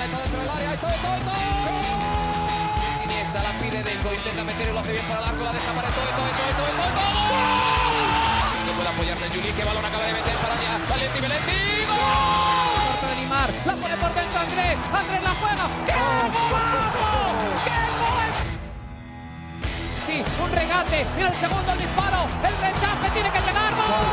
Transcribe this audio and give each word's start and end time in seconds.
pelota 0.00 0.16
todo 0.16 0.22
dentro 0.22 0.40
del 0.40 0.50
área. 0.50 0.70
Siniesta 3.00 3.42
la 3.42 3.52
pide 3.60 3.82
Deco, 3.82 4.14
intenta 4.14 4.44
meter 4.44 4.68
y 4.68 4.72
lo 4.72 4.80
hace 4.80 4.92
bien 4.92 5.04
para 5.06 5.20
Larso, 5.20 5.44
la 5.44 5.52
deja 5.52 5.72
para 5.72 5.88
todo, 5.90 6.04
todo, 6.04 6.30
todo, 6.40 6.52
todo, 6.56 6.72
todo, 6.80 6.90
todo. 6.96 7.10
No 8.66 8.72
puede 8.72 8.88
apoyarse 8.88 9.28
Juli, 9.28 9.52
que 9.52 9.64
balón 9.64 9.84
acaba 9.84 10.04
de 10.04 10.12
meter 10.12 10.36
para 10.36 10.54
allá. 10.54 10.78
Valenti, 10.88 11.20
Valenti, 11.20 11.58
¡gol! 11.90 13.08
de 13.10 13.16
Neymar, 13.16 13.50
la 13.66 13.74
pone 13.74 13.96
por 13.96 14.14
dentro 14.14 14.40
Andrés, 14.40 14.76
Andrés 14.92 15.22
la 15.22 15.34
juega. 15.40 15.64
¡Qué 15.84 15.92
golazo! 15.92 17.04
¡Qué 17.64 17.76
gol! 18.00 18.30
Sí, 20.06 20.16
un 20.42 20.50
regate, 20.52 21.06
y 21.18 21.22
el 21.22 21.36
segundo 21.36 21.72
el 21.72 21.78
disparo, 21.78 22.20
el 22.48 22.54
rechace 22.56 23.06
tiene 23.12 23.30
que 23.30 23.40
llegar. 23.40 23.72
¡Gol! 23.74 24.08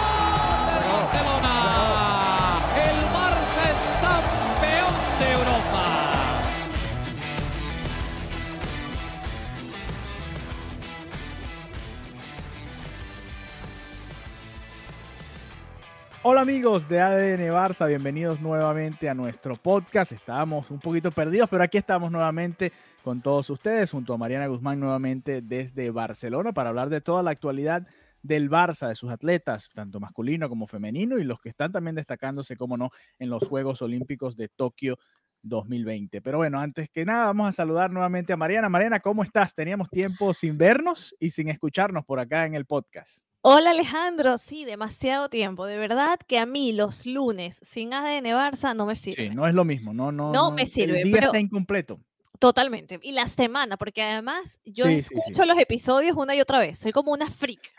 Barcelona. 0.67 2.06
Hola 16.29 16.41
amigos 16.41 16.89
de 16.89 16.99
ADN 16.99 17.53
Barça, 17.53 17.87
bienvenidos 17.87 18.41
nuevamente 18.41 19.07
a 19.07 19.13
nuestro 19.13 19.55
podcast. 19.55 20.11
Estábamos 20.11 20.69
un 20.69 20.79
poquito 20.81 21.09
perdidos, 21.09 21.49
pero 21.49 21.63
aquí 21.63 21.77
estamos 21.77 22.11
nuevamente 22.11 22.73
con 23.01 23.21
todos 23.21 23.49
ustedes, 23.49 23.91
junto 23.91 24.13
a 24.13 24.17
Mariana 24.17 24.47
Guzmán 24.47 24.77
nuevamente 24.77 25.41
desde 25.41 25.89
Barcelona 25.89 26.51
para 26.51 26.67
hablar 26.67 26.89
de 26.89 26.99
toda 26.99 27.23
la 27.23 27.31
actualidad 27.31 27.87
del 28.21 28.49
Barça, 28.49 28.89
de 28.89 28.95
sus 28.95 29.09
atletas, 29.09 29.69
tanto 29.73 30.01
masculino 30.01 30.49
como 30.49 30.67
femenino, 30.67 31.17
y 31.17 31.23
los 31.23 31.39
que 31.39 31.47
están 31.47 31.71
también 31.71 31.95
destacándose, 31.95 32.57
como 32.57 32.75
no, 32.75 32.89
en 33.19 33.29
los 33.29 33.47
Juegos 33.47 33.81
Olímpicos 33.81 34.35
de 34.35 34.49
Tokio 34.49 34.97
2020. 35.43 36.21
Pero 36.21 36.39
bueno, 36.39 36.59
antes 36.59 36.89
que 36.89 37.05
nada, 37.05 37.27
vamos 37.27 37.47
a 37.47 37.53
saludar 37.53 37.89
nuevamente 37.89 38.33
a 38.33 38.37
Mariana. 38.37 38.67
Mariana, 38.67 38.99
¿cómo 38.99 39.23
estás? 39.23 39.55
Teníamos 39.55 39.89
tiempo 39.89 40.33
sin 40.33 40.57
vernos 40.57 41.15
y 41.21 41.29
sin 41.29 41.47
escucharnos 41.47 42.03
por 42.03 42.19
acá 42.19 42.45
en 42.45 42.55
el 42.55 42.65
podcast. 42.65 43.26
Hola 43.49 43.71
Alejandro, 43.71 44.37
sí, 44.37 44.65
demasiado 44.65 45.29
tiempo. 45.29 45.65
De 45.65 45.77
verdad 45.77 46.19
que 46.27 46.37
a 46.37 46.45
mí 46.45 46.73
los 46.73 47.05
lunes 47.05 47.59
sin 47.61 47.93
ADN 47.93 48.25
Barça 48.33 48.75
no 48.75 48.85
me 48.85 48.97
sirve. 48.97 49.29
Sí, 49.29 49.35
no 49.35 49.47
es 49.47 49.53
lo 49.53 49.63
mismo, 49.63 49.93
no, 49.93 50.11
no, 50.11 50.33
No 50.33 50.51
me 50.51 50.65
sirve, 50.65 51.01
El 51.03 51.07
día 51.07 51.13
pero- 51.15 51.27
está 51.27 51.39
incompleto. 51.39 51.97
Totalmente. 52.39 52.99
Y 53.01 53.13
la 53.13 53.27
semana, 53.29 53.77
porque 53.77 54.03
además 54.03 54.59
yo 54.65 54.85
Sí, 54.85 55.01
sí, 55.01 55.07
sí. 55.07 55.15
escucho 55.17 55.45
los 55.45 55.57
episodios 55.57 56.15
una 56.17 56.35
y 56.35 56.41
otra 56.41 56.59
vez. 56.59 56.77
Soy 56.77 56.91
como 56.91 57.13
una 57.13 57.31
freak. 57.31 57.73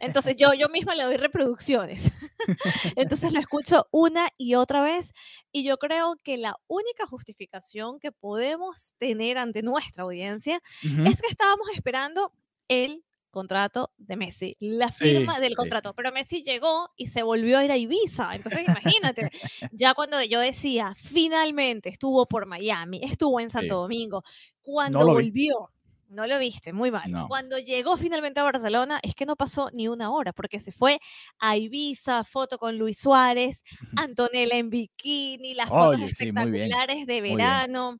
Entonces 0.00 0.34
yo, 0.38 0.54
yo 0.54 0.68
misma 0.70 0.94
le 0.94 1.04
doy 1.04 1.18
reproducciones. 1.18 2.10
Entonces 2.96 3.32
lo 3.32 3.38
escucho 3.38 3.86
una 3.92 4.28
y 4.38 4.54
otra 4.54 4.82
vez. 4.82 5.12
Y 5.52 5.62
yo 5.62 5.76
creo 5.76 6.16
que 6.24 6.38
la 6.38 6.56
única 6.68 7.06
justificación 7.06 8.00
que 8.00 8.10
podemos 8.12 8.94
tener 8.96 9.36
ante 9.36 9.62
nuestra 9.62 10.04
audiencia 10.04 10.60
Ujú. 10.84 11.04
es 11.06 11.20
que 11.20 11.28
estábamos 11.28 11.68
esperando 11.74 12.32
el 12.68 13.04
contrato 13.32 13.92
de 13.98 14.16
Messi, 14.16 14.56
la 14.60 14.92
Sí, 14.98 15.04
firma 15.16 15.40
del 15.40 15.50
sí, 15.50 15.56
contrato, 15.56 15.90
sí. 15.90 15.94
pero 15.96 16.12
Messi 16.12 16.42
llegó 16.44 16.90
y 16.96 17.08
se 17.08 17.24
volvió 17.24 17.58
a 17.58 17.64
ir 17.64 17.72
a 17.72 17.78
Ibiza, 17.78 18.34
entonces 18.36 18.62
imagínate, 18.68 19.30
ya 19.72 19.94
cuando 19.94 20.22
yo 20.22 20.40
decía, 20.40 20.94
finalmente 20.96 21.88
estuvo 21.90 22.26
por 22.26 22.46
Miami, 22.46 23.00
estuvo 23.02 23.40
en 23.40 23.50
Santo 23.50 23.74
Sí. 23.74 23.82
Domingo, 23.82 24.22
cuando 24.62 25.10
vi. 25.10 25.30
volvió, 25.32 25.70
no 26.08 26.26
lo 26.26 26.38
viste, 26.38 26.72
muy 26.74 26.90
mal, 26.92 27.10
No. 27.10 27.26
cuando 27.26 27.58
llegó 27.58 27.96
finalmente 27.96 28.40
a 28.40 28.44
Barcelona, 28.44 29.00
es 29.02 29.14
que 29.14 29.26
no 29.26 29.34
pasó 29.36 29.70
ni 29.72 29.88
una 29.88 30.10
hora, 30.12 30.32
porque 30.34 30.60
se 30.60 30.70
fue 30.72 31.00
a 31.38 31.56
Ibiza, 31.56 32.24
foto 32.24 32.58
con 32.58 32.78
Luis 32.78 32.98
Suárez, 33.00 33.62
Antonella 33.96 34.56
en 34.58 34.70
bikini, 34.70 35.54
las 35.54 35.72
fotos 35.74 36.02
Oye, 36.02 36.04
bien, 36.04 36.10
espectaculares 36.10 37.06
de 37.06 37.20
verano, 37.22 37.98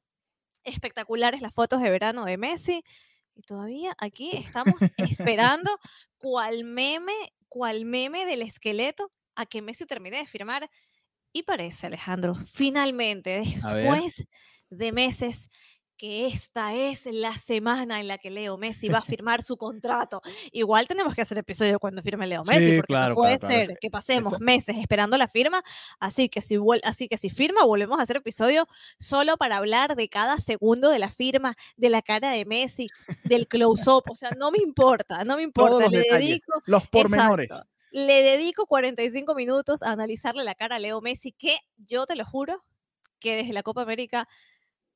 espectaculares 0.65 1.43
las 1.43 1.55
fotos 1.55 1.83
de 1.83 1.91
verano 1.91 2.25
de 2.27 2.39
Messi. 2.39 2.83
Y 3.43 3.45
todavía 3.45 3.93
aquí 3.99 4.31
estamos 4.37 4.77
esperando 4.99 5.71
cual 6.19 6.63
meme, 6.63 7.13
cual 7.49 7.85
meme 7.85 8.25
del 8.25 8.43
esqueleto 8.43 9.11
a 9.35 9.47
que 9.47 9.63
Messi 9.63 9.85
termine 9.85 10.19
de 10.19 10.27
firmar. 10.27 10.71
Y 11.33 11.43
parece, 11.43 11.89
Alejandro, 11.89 12.37
finalmente, 12.53 13.41
después 13.41 14.29
de 14.71 14.93
meses, 14.93 15.49
que 16.03 16.27
esta 16.27 16.75
es 16.75 17.07
la 17.07 17.39
semana 17.39 18.01
en 18.01 18.09
la 18.09 18.19
que 18.19 18.29
Leo 18.29 18.57
Messi 18.57 18.89
va 18.89 18.99
a 18.99 19.03
firmar 19.03 19.41
su 19.45 19.57
contrato. 19.57 20.21
Igual 20.51 20.89
tenemos 20.89 21.15
que 21.15 21.23
hacer 21.23 21.39
episodio 21.39 21.79
cuando 21.79 22.03
firme 22.03 22.27
Leo 22.27 22.43
Messi, 22.43 22.71
Sí, 22.71 22.77
porque 22.79 22.87
claro, 22.89 23.11
no 23.11 23.15
puede 23.15 23.37
claro, 23.39 23.47
claro, 23.49 23.55
ser 23.55 23.71
ese- 23.71 23.79
que 23.81 23.89
pasemos 23.89 24.33
esa- 24.33 24.43
meses 24.45 24.77
esperando 24.81 25.17
la 25.17 25.29
firma. 25.29 25.63
Así 26.01 26.29
que, 26.29 26.41
si 26.41 26.59
así 26.83 27.07
que 27.07 27.17
si 27.19 27.31
firma, 27.31 27.63
volvemos 27.65 28.01
a 28.01 28.03
hacer 28.03 28.17
episodio 28.17 28.67
solo 28.99 29.37
para 29.37 29.59
hablar 29.59 29.95
de 29.95 30.09
cada 30.09 30.39
segundo 30.39 30.89
de 30.91 30.99
la 30.99 31.13
firma, 31.13 31.55
de 31.77 31.89
la 31.89 32.03
cara 32.03 32.31
de 32.31 32.47
Messi, 32.47 32.89
del 33.23 33.47
close-up. 33.47 34.03
O 34.11 34.17
sea, 34.17 34.31
no 34.37 34.51
me 34.51 34.59
importa, 34.59 35.19
no 35.25 35.37
me 35.37 35.47
Todos 35.53 35.71
importa. 35.71 35.85
los 35.85 35.93
Le 35.93 35.99
detalles, 35.99 36.29
dedico, 36.31 36.63
los 36.67 36.89
pormenores. 36.89 37.45
exacto, 37.49 37.69
le 37.93 38.23
dedico 38.25 38.67
45 38.67 39.37
minutos 39.37 39.85
a 39.85 39.93
analizarle 39.93 40.43
la 40.43 40.57
cara 40.57 40.75
a 40.75 40.79
Leo 40.81 41.01
Messi, 41.01 41.31
que 41.31 41.59
yo 41.77 42.07
te 42.07 42.17
lo 42.17 42.25
juro 42.25 42.65
que 43.21 43.37
desde 43.37 43.53
la 43.53 43.63
Copa 43.63 43.83
América 43.83 44.29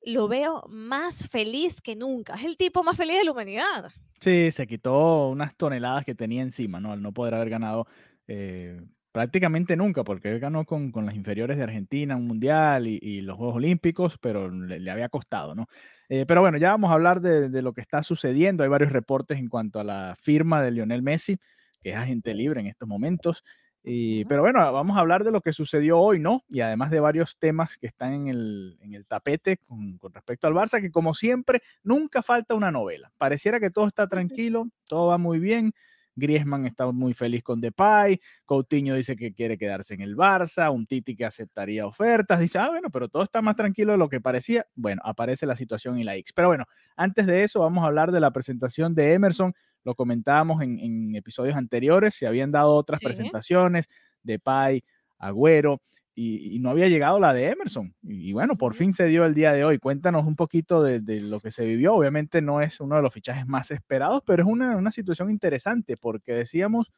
lo 0.06 0.28
veo 0.28 0.64
más 0.68 1.28
feliz 1.28 1.80
que 1.82 1.96
nunca. 1.96 2.34
Es 2.34 2.44
el 2.44 2.56
tipo 2.56 2.82
más 2.82 2.96
feliz 2.96 3.18
de 3.18 3.24
la 3.24 3.32
humanidad. 3.32 3.92
Sí, 4.20 4.50
se 4.52 4.66
quitó 4.66 5.28
unas 5.28 5.54
toneladas 5.56 6.04
que 6.04 6.14
tenía 6.14 6.42
encima, 6.42 6.80
¿no? 6.80 6.92
Al 6.92 7.02
no 7.02 7.12
poder 7.12 7.34
haber 7.34 7.50
ganado 7.50 7.86
eh, 8.26 8.80
prácticamente 9.12 9.76
nunca, 9.76 10.04
porque 10.04 10.30
él 10.30 10.40
ganó 10.40 10.64
con, 10.64 10.90
con 10.90 11.04
las 11.04 11.14
inferiores 11.14 11.56
de 11.58 11.64
Argentina 11.64 12.16
un 12.16 12.26
mundial 12.26 12.86
y, 12.86 12.98
y 13.02 13.20
los 13.20 13.36
Juegos 13.36 13.56
Olímpicos, 13.56 14.16
pero 14.18 14.50
le, 14.50 14.78
le 14.80 14.90
había 14.90 15.08
costado, 15.08 15.54
¿no? 15.54 15.66
Eh, 16.08 16.24
pero 16.26 16.40
bueno, 16.40 16.56
ya 16.56 16.70
vamos 16.70 16.90
a 16.90 16.94
hablar 16.94 17.20
de, 17.20 17.48
de 17.50 17.62
lo 17.62 17.72
que 17.72 17.80
está 17.80 18.02
sucediendo. 18.02 18.62
Hay 18.62 18.70
varios 18.70 18.92
reportes 18.92 19.38
en 19.38 19.48
cuanto 19.48 19.80
a 19.80 19.84
la 19.84 20.14
firma 20.20 20.62
de 20.62 20.70
Lionel 20.70 21.02
Messi, 21.02 21.36
que 21.80 21.90
es 21.90 21.96
agente 21.96 22.32
libre 22.32 22.60
en 22.60 22.68
estos 22.68 22.88
momentos. 22.88 23.42
Y, 23.88 24.24
pero 24.24 24.42
bueno, 24.42 24.58
vamos 24.72 24.96
a 24.96 25.00
hablar 25.00 25.22
de 25.22 25.30
lo 25.30 25.40
que 25.40 25.52
sucedió 25.52 26.00
hoy, 26.00 26.18
¿no? 26.18 26.42
Y 26.48 26.60
además 26.60 26.90
de 26.90 26.98
varios 26.98 27.38
temas 27.38 27.78
que 27.78 27.86
están 27.86 28.14
en 28.14 28.26
el, 28.26 28.78
en 28.80 28.94
el 28.94 29.06
tapete 29.06 29.58
con, 29.58 29.96
con 29.98 30.12
respecto 30.12 30.48
al 30.48 30.54
Barça, 30.54 30.80
que 30.80 30.90
como 30.90 31.14
siempre, 31.14 31.62
nunca 31.84 32.20
falta 32.20 32.56
una 32.56 32.72
novela. 32.72 33.12
Pareciera 33.16 33.60
que 33.60 33.70
todo 33.70 33.86
está 33.86 34.08
tranquilo, 34.08 34.68
todo 34.88 35.06
va 35.06 35.18
muy 35.18 35.38
bien. 35.38 35.72
Griezmann 36.16 36.66
está 36.66 36.90
muy 36.90 37.14
feliz 37.14 37.44
con 37.44 37.60
Depay, 37.60 38.20
Coutinho 38.44 38.94
dice 38.94 39.16
que 39.16 39.32
quiere 39.32 39.58
quedarse 39.58 39.94
en 39.94 40.00
el 40.00 40.16
Barça, 40.16 40.72
un 40.72 40.86
Titi 40.86 41.14
que 41.14 41.26
aceptaría 41.26 41.86
ofertas, 41.86 42.40
dice, 42.40 42.58
ah, 42.58 42.68
bueno, 42.70 42.90
pero 42.90 43.08
todo 43.08 43.22
está 43.22 43.42
más 43.42 43.54
tranquilo 43.54 43.92
de 43.92 43.98
lo 43.98 44.08
que 44.08 44.20
parecía. 44.20 44.66
Bueno, 44.74 45.02
aparece 45.04 45.46
la 45.46 45.54
situación 45.54 45.98
y 45.98 46.04
la 46.04 46.16
X. 46.16 46.32
Pero 46.34 46.48
bueno, 46.48 46.64
antes 46.96 47.26
de 47.26 47.44
eso 47.44 47.60
vamos 47.60 47.84
a 47.84 47.86
hablar 47.86 48.10
de 48.10 48.20
la 48.20 48.30
presentación 48.32 48.94
de 48.94 49.12
Emerson, 49.12 49.54
lo 49.86 49.94
comentábamos 49.94 50.62
en, 50.62 50.78
en 50.80 51.14
episodios 51.16 51.56
anteriores, 51.56 52.14
se 52.14 52.26
habían 52.26 52.52
dado 52.52 52.74
otras 52.74 53.00
Sí. 53.00 53.06
presentaciones, 53.06 53.86
Depay, 54.22 54.82
Agüero, 55.18 55.80
y, 56.18 56.56
y 56.56 56.58
no 56.60 56.70
había 56.70 56.88
llegado 56.88 57.20
la 57.20 57.32
de 57.34 57.50
Emerson. 57.50 57.94
Y, 58.02 58.30
y 58.30 58.32
bueno, 58.32 58.56
por 58.58 58.74
fin 58.74 58.92
se 58.94 59.06
dio 59.06 59.24
el 59.26 59.34
día 59.34 59.52
de 59.52 59.64
hoy. 59.64 59.78
Cuéntanos 59.78 60.26
un 60.26 60.34
poquito 60.36 60.82
de, 60.82 61.00
de 61.00 61.20
lo 61.20 61.40
que 61.40 61.52
se 61.52 61.64
vivió. 61.66 61.94
Obviamente 61.94 62.40
no 62.42 62.62
es 62.62 62.80
uno 62.80 62.96
de 62.96 63.02
los 63.02 63.12
fichajes 63.14 63.46
más 63.46 63.70
esperados, 63.70 64.22
pero 64.26 64.42
es 64.42 64.48
una, 64.48 64.76
una 64.76 64.90
situación 64.90 65.30
interesante 65.30 65.96
porque 65.98 66.32
decíamos, 66.34 66.90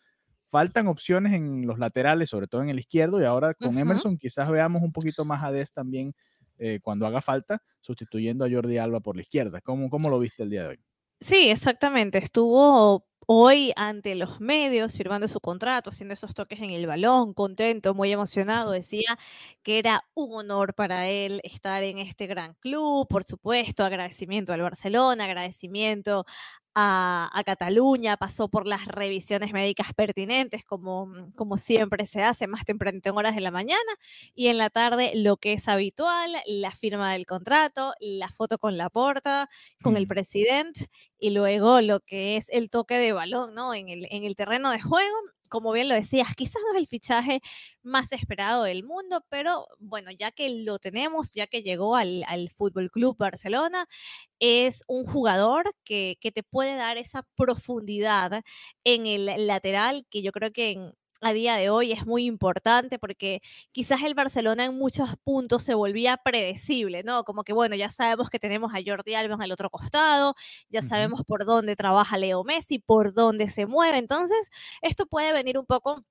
faltan 0.46 0.86
opciones 0.86 1.32
en 1.34 1.66
los 1.66 1.78
laterales, 1.80 2.30
sobre 2.30 2.46
todo 2.46 2.62
en 2.62 2.70
el 2.70 2.78
izquierdo, 2.78 3.20
y 3.20 3.24
ahora 3.24 3.54
con. 3.54 3.76
Emerson 3.78 4.16
quizás 4.18 4.48
veamos 4.50 4.82
un 4.82 4.92
poquito 4.92 5.24
más 5.24 5.42
a 5.44 5.52
Des 5.52 5.72
también 5.72 6.14
eh, 6.58 6.80
cuando 6.82 7.06
haga 7.06 7.20
falta, 7.20 7.60
sustituyendo 7.80 8.44
a 8.44 8.50
Jordi 8.50 8.78
Alba 8.78 9.00
por 9.00 9.16
la 9.16 9.22
izquierda. 9.22 9.60
¿Cómo, 9.60 9.90
¿Cómo 9.90 10.08
lo 10.10 10.18
viste 10.20 10.42
el 10.44 10.50
día 10.50 10.62
de 10.62 10.68
hoy? 10.70 10.78
Sí, 11.20 11.50
exactamente. 11.50 12.18
Estuvo 12.18 13.04
hoy 13.26 13.72
ante 13.76 14.14
los 14.14 14.40
medios 14.40 14.96
firmando 14.96 15.26
su 15.26 15.40
contrato, 15.40 15.90
haciendo 15.90 16.14
esos 16.14 16.32
toques 16.32 16.60
en 16.60 16.70
el 16.70 16.86
balón, 16.86 17.34
contento, 17.34 17.92
muy 17.92 18.12
emocionado. 18.12 18.70
Decía 18.70 19.18
que 19.64 19.78
era 19.80 20.04
un 20.14 20.32
honor 20.34 20.74
para 20.74 21.08
él 21.08 21.40
estar 21.42 21.82
en 21.82 21.98
este 21.98 22.26
gran 22.28 22.54
club, 22.60 23.06
por 23.08 23.24
supuesto, 23.24 23.84
agradecimiento 23.84 24.52
al 24.52 24.62
Barcelona, 24.62 25.24
agradecimiento 25.24 26.24
a, 26.74 27.30
a 27.32 27.44
Cataluña, 27.44 28.16
pasó 28.16 28.48
por 28.48 28.66
las 28.66 28.86
revisiones 28.86 29.52
médicas 29.52 29.92
pertinentes, 29.94 30.64
como, 30.64 31.12
como 31.36 31.56
siempre 31.58 32.06
se 32.06 32.22
hace, 32.22 32.46
más 32.46 32.64
temprano 32.64 33.00
en 33.04 33.16
horas 33.16 33.34
de 33.34 33.40
la 33.40 33.50
mañana, 33.50 33.80
y 34.34 34.48
en 34.48 34.58
la 34.58 34.70
tarde 34.70 35.12
lo 35.14 35.36
que 35.38 35.54
es 35.54 35.68
habitual, 35.68 36.36
la 36.46 36.70
firma 36.72 37.12
del 37.12 37.26
contrato, 37.26 37.94
la 38.00 38.28
foto 38.30 38.58
con 38.58 38.76
la 38.76 38.90
porta, 38.90 39.48
con 39.82 39.96
el 39.96 40.06
Mm. 40.06 40.08
presidente 40.08 40.88
y 41.18 41.30
luego 41.30 41.80
lo 41.80 42.00
que 42.00 42.36
es 42.36 42.48
el 42.50 42.70
toque 42.70 42.94
de 42.98 43.12
balón, 43.12 43.54
¿no? 43.54 43.74
En 43.74 43.88
el, 43.88 44.06
en 44.10 44.24
el 44.24 44.36
terreno 44.36 44.70
de 44.70 44.80
juego. 44.80 45.16
Como 45.48 45.72
bien 45.72 45.88
lo 45.88 45.94
decías, 45.94 46.34
quizás 46.36 46.62
no 46.66 46.74
es 46.74 46.80
el 46.80 46.86
fichaje 46.88 47.40
más 47.82 48.12
esperado 48.12 48.64
del 48.64 48.84
mundo, 48.84 49.24
pero 49.28 49.66
bueno, 49.78 50.10
ya 50.10 50.30
que 50.32 50.48
lo 50.50 50.78
tenemos, 50.78 51.32
ya 51.34 51.46
que 51.46 51.62
llegó 51.62 51.96
al, 51.96 52.24
al 52.28 52.50
Fútbol 52.50 52.90
Club 52.90 53.16
Barcelona, 53.18 53.86
es 54.40 54.84
un 54.88 55.06
jugador 55.06 55.74
que, 55.84 56.16
que 56.20 56.32
te 56.32 56.42
puede 56.42 56.76
dar 56.76 56.98
esa 56.98 57.24
profundidad 57.36 58.42
en 58.84 59.06
el 59.06 59.46
lateral 59.46 60.06
que 60.10 60.22
yo 60.22 60.32
creo 60.32 60.52
que 60.52 60.70
en, 60.72 60.92
a 61.20 61.32
día 61.32 61.56
de 61.56 61.70
hoy 61.70 61.92
es 61.92 62.06
muy 62.06 62.24
importante 62.24 62.98
porque 62.98 63.42
quizás 63.72 64.02
el 64.02 64.14
Barcelona 64.14 64.64
en 64.66 64.76
muchos 64.78 65.10
puntos 65.24 65.62
se 65.62 65.74
volvía 65.74 66.16
predecible, 66.18 67.02
¿no? 67.02 67.24
Como 67.24 67.44
que, 67.44 67.52
bueno, 67.52 67.74
ya 67.76 67.90
sabemos 67.90 68.30
que 68.30 68.38
tenemos 68.38 68.72
a 68.74 68.78
Jordi 68.84 69.14
Alba 69.14 69.36
al 69.40 69.52
otro 69.52 69.70
costado, 69.70 70.34
ya 70.68 70.82
sabemos 70.82 71.24
por 71.24 71.44
dónde 71.44 71.76
trabaja 71.76 72.16
Leo 72.18 72.44
Messi, 72.44 72.78
por 72.78 73.14
dónde 73.14 73.48
se 73.48 73.66
mueve. 73.66 73.98
Entonces, 73.98 74.50
esto 74.82 75.06
puede 75.06 75.32
venir 75.32 75.58
un 75.58 75.66
poco 75.66 76.04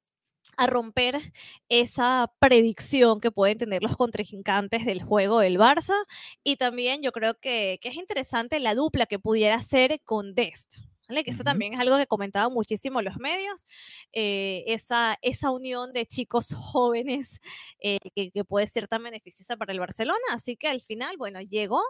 a 0.58 0.68
romper 0.68 1.34
esa 1.70 2.32
predicción 2.40 3.20
que 3.22 3.32
pueden 3.32 3.58
tener 3.58 3.84
los 3.84 3.96
contrincantes 3.98 4.86
del 4.86 5.04
juego 5.04 5.40
del 5.40 5.58
Barça. 5.60 5.96
Y 6.44 6.58
también 6.58 7.02
yo 7.04 7.12
creo 7.12 7.36
que, 7.36 7.80
que 7.82 7.90
es 7.90 7.96
interesante 7.96 8.60
la 8.60 8.76
dupla 8.76 9.06
que 9.06 9.20
pudiera 9.20 9.62
ser 9.62 10.02
con 10.04 10.36
Dest. 10.36 10.78
Que 11.08 11.32
eso 11.32 11.44
también 11.44 11.74
es 11.74 11.80
algo 11.80 11.98
que 11.98 12.06
comentaban 12.06 12.54
muchísimo 12.54 13.02
los 13.02 13.18
medios, 13.18 13.66
eh, 14.12 14.64
esa, 14.68 15.18
esa 15.22 15.52
unión 15.52 15.94
de 15.94 16.06
chicos 16.06 16.54
jóvenes 16.54 17.40
eh, 17.80 18.00
que, 18.14 18.32
puede 18.46 18.68
ser 18.68 18.88
tan 18.88 19.04
beneficiosa 19.04 19.56
para 19.58 19.74
el 19.74 19.80
Barcelona. 19.80 20.20
Así 20.34 20.58
que 20.58 20.68
al 20.68 20.82
final, 20.82 21.16
bueno, 21.18 21.40
llegó 21.42 21.82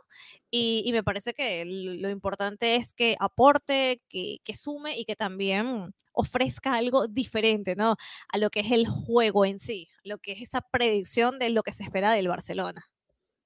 y, 0.52 0.90
me 0.94 1.04
parece 1.04 1.34
que 1.34 1.66
lo 1.66 2.10
importante 2.10 2.76
es 2.76 2.94
que 2.94 3.16
aporte, 3.20 4.02
que, 4.08 4.38
que, 4.44 4.54
sume 4.54 4.98
y 4.98 5.06
que 5.06 5.16
también 5.16 5.94
ofrezca 6.14 6.76
algo 6.76 7.08
diferente, 7.08 7.76
¿no? 7.76 7.96
A 8.30 8.38
lo 8.38 8.50
que 8.50 8.62
es 8.62 8.72
el 8.72 8.88
juego 8.88 9.46
en 9.46 9.60
sí, 9.60 9.88
lo 10.04 10.20
que 10.20 10.34
es 10.34 10.42
esa 10.42 10.62
predicción 10.62 11.40
de 11.40 11.50
lo 11.50 11.64
que 11.64 11.74
se 11.74 11.84
espera 11.84 12.12
del 12.14 12.28
Barcelona. 12.28 12.88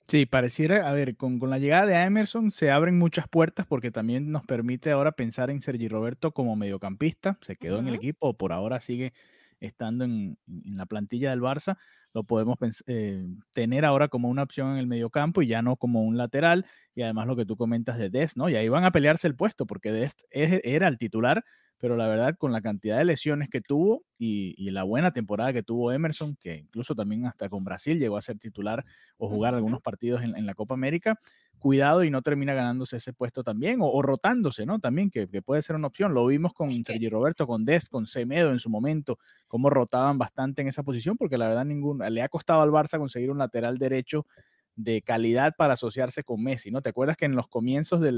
Sí, 0.07 0.25
pareciera, 0.25 0.89
a 0.89 0.93
ver, 0.93 1.15
con, 1.15 1.39
la 1.49 1.57
llegada 1.57 1.85
de 1.85 1.95
Emerson 1.95 2.51
se 2.51 2.69
abren 2.69 2.97
muchas 2.97 3.27
puertas 3.27 3.65
porque 3.65 3.91
también 3.91 4.31
nos 4.31 4.45
permite 4.45 4.91
ahora 4.91 5.13
pensar 5.13 5.49
en 5.49 5.61
Sergi 5.61 5.87
Roberto 5.87 6.31
como 6.33 6.55
mediocampista. 6.55 7.37
Se 7.41 7.55
quedó 7.55 7.79
en 7.79 7.87
el 7.87 7.95
equipo, 7.95 8.33
por 8.35 8.51
ahora 8.51 8.81
sigue 8.81 9.13
estando 9.61 10.03
en, 10.03 10.37
la 10.47 10.85
plantilla 10.85 11.29
del 11.29 11.39
Barça. 11.39 11.77
Lo 12.13 12.25
podemos 12.25 12.57
eh, 12.87 13.25
tener 13.53 13.85
ahora 13.85 14.09
como 14.09 14.27
una 14.27 14.43
opción 14.43 14.71
en 14.71 14.77
el 14.79 14.87
mediocampo 14.87 15.41
y 15.41 15.47
ya 15.47 15.61
no 15.61 15.77
como 15.77 16.03
un 16.03 16.17
lateral. 16.17 16.65
Y 16.93 17.03
además 17.03 17.27
lo 17.27 17.37
que 17.37 17.45
tú 17.45 17.55
comentas 17.55 17.97
de 17.97 18.09
Dest, 18.09 18.35
¿no? 18.35 18.49
Y 18.49 18.55
ahí 18.55 18.67
van 18.67 18.83
a 18.83 18.91
pelearse 18.91 19.27
el 19.27 19.35
puesto 19.35 19.65
porque 19.65 19.93
Dest 19.93 20.23
era 20.31 20.89
el 20.89 20.97
titular 20.97 21.45
pero 21.81 21.97
la 21.97 22.07
verdad 22.07 22.35
con 22.37 22.51
la 22.51 22.61
cantidad 22.61 22.99
de 22.99 23.05
lesiones 23.05 23.49
que 23.49 23.59
tuvo 23.59 24.05
y, 24.19 24.69
la 24.69 24.83
buena 24.83 25.11
temporada 25.11 25.51
que 25.51 25.63
tuvo 25.63 25.91
Emerson, 25.91 26.37
que 26.39 26.57
incluso 26.57 26.95
también 26.95 27.25
hasta 27.25 27.49
con 27.49 27.63
Brasil 27.63 27.97
llegó 27.99 28.17
a 28.17 28.21
ser 28.21 28.37
titular 28.37 28.85
o 29.17 29.27
jugar 29.27 29.55
algunos 29.55 29.81
partidos 29.81 30.21
en, 30.21 30.45
la 30.45 30.53
Copa 30.53 30.75
América, 30.75 31.19
cuidado 31.57 32.03
y 32.03 32.11
no 32.11 32.21
termina 32.21 32.53
ganándose 32.53 32.97
ese 32.97 33.13
puesto 33.13 33.43
también 33.43 33.79
o, 33.81 34.01
rotándose, 34.03 34.65
¿no? 34.65 34.79
También 34.79 35.09
que, 35.09 35.27
puede 35.41 35.63
ser 35.63 35.75
una 35.75 35.87
opción. 35.87 36.13
Lo 36.13 36.27
vimos 36.27 36.53
con 36.53 36.71
Sergi 36.85 37.09
Roberto, 37.09 37.47
con 37.47 37.65
Dest, 37.65 37.89
con 37.89 38.05
Semedo 38.05 38.51
en 38.51 38.59
su 38.59 38.69
momento, 38.69 39.17
cómo 39.47 39.71
rotaban 39.71 40.19
bastante 40.19 40.61
en 40.61 40.67
esa 40.67 40.83
posición, 40.83 41.17
porque 41.17 41.37
la 41.37 41.47
verdad 41.47 41.65
ningún, 41.65 41.97
le 41.97 42.21
ha 42.21 42.29
costado 42.29 42.61
al 42.61 42.69
Barça 42.69 42.99
conseguir 42.99 43.31
un 43.31 43.39
lateral 43.39 43.79
derecho 43.79 44.27
de 44.75 45.01
calidad 45.01 45.53
para 45.57 45.73
asociarse 45.73 46.23
con 46.23 46.41
Messi, 46.43 46.69
¿no? 46.69 46.81
¿Te 46.81 46.89
acuerdas 46.89 47.17
que 47.17 47.25
en 47.25 47.35
los 47.35 47.47
comienzos 47.47 47.99
de 48.01 48.11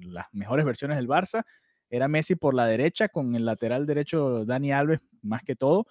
las 0.00 0.26
mejores 0.32 0.64
versiones 0.64 0.96
del 0.96 1.08
Barça, 1.08 1.44
era 1.92 2.08
Messi 2.08 2.36
por 2.36 2.54
la 2.54 2.66
derecha, 2.66 3.08
con 3.10 3.36
el 3.36 3.46
lateral 3.46 3.86
derecho 3.86 4.44
Dani 4.46 4.72
Alves 4.72 5.00
más 5.22 5.44
que 5.44 5.56
todo. 5.56 5.86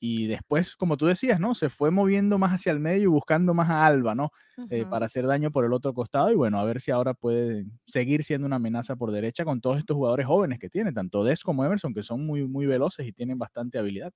Y 0.00 0.26
después, 0.26 0.76
como 0.76 0.96
tú 0.98 1.06
decías, 1.06 1.40
¿no? 1.40 1.54
Se 1.54 1.70
fue 1.70 1.90
moviendo 1.90 2.38
más 2.38 2.52
hacia 2.52 2.72
el 2.72 2.80
medio 2.80 3.04
y 3.04 3.06
buscando 3.06 3.54
más 3.54 3.70
a 3.70 3.86
Alba, 3.86 4.14
¿no? 4.14 4.30
Eh, 4.68 4.84
para 4.86 5.06
hacer 5.06 5.26
daño 5.26 5.50
por 5.50 5.64
el 5.64 5.72
otro 5.72 5.94
costado. 5.94 6.30
Y 6.30 6.36
bueno, 6.36 6.58
a 6.60 6.64
ver 6.64 6.80
si 6.80 6.90
ahora 6.90 7.14
puede 7.14 7.66
seguir 7.86 8.24
siendo 8.24 8.46
una 8.46 8.56
amenaza 8.56 8.96
por 8.96 9.12
derecha 9.12 9.44
con 9.46 9.60
todos 9.62 9.78
estos 9.78 9.96
jugadores 9.96 10.26
jóvenes 10.26 10.58
que 10.58 10.68
tiene, 10.70 10.92
tanto 10.92 11.24
Des 11.24 11.42
como 11.42 11.64
Emerson, 11.64 11.94
que 11.94 12.02
son 12.02 12.26
muy, 12.26 12.46
muy 12.46 12.66
veloces 12.66 13.06
y 13.06 13.12
tienen 13.12 13.38
bastante 13.38 13.78
habilidad. 13.78 14.12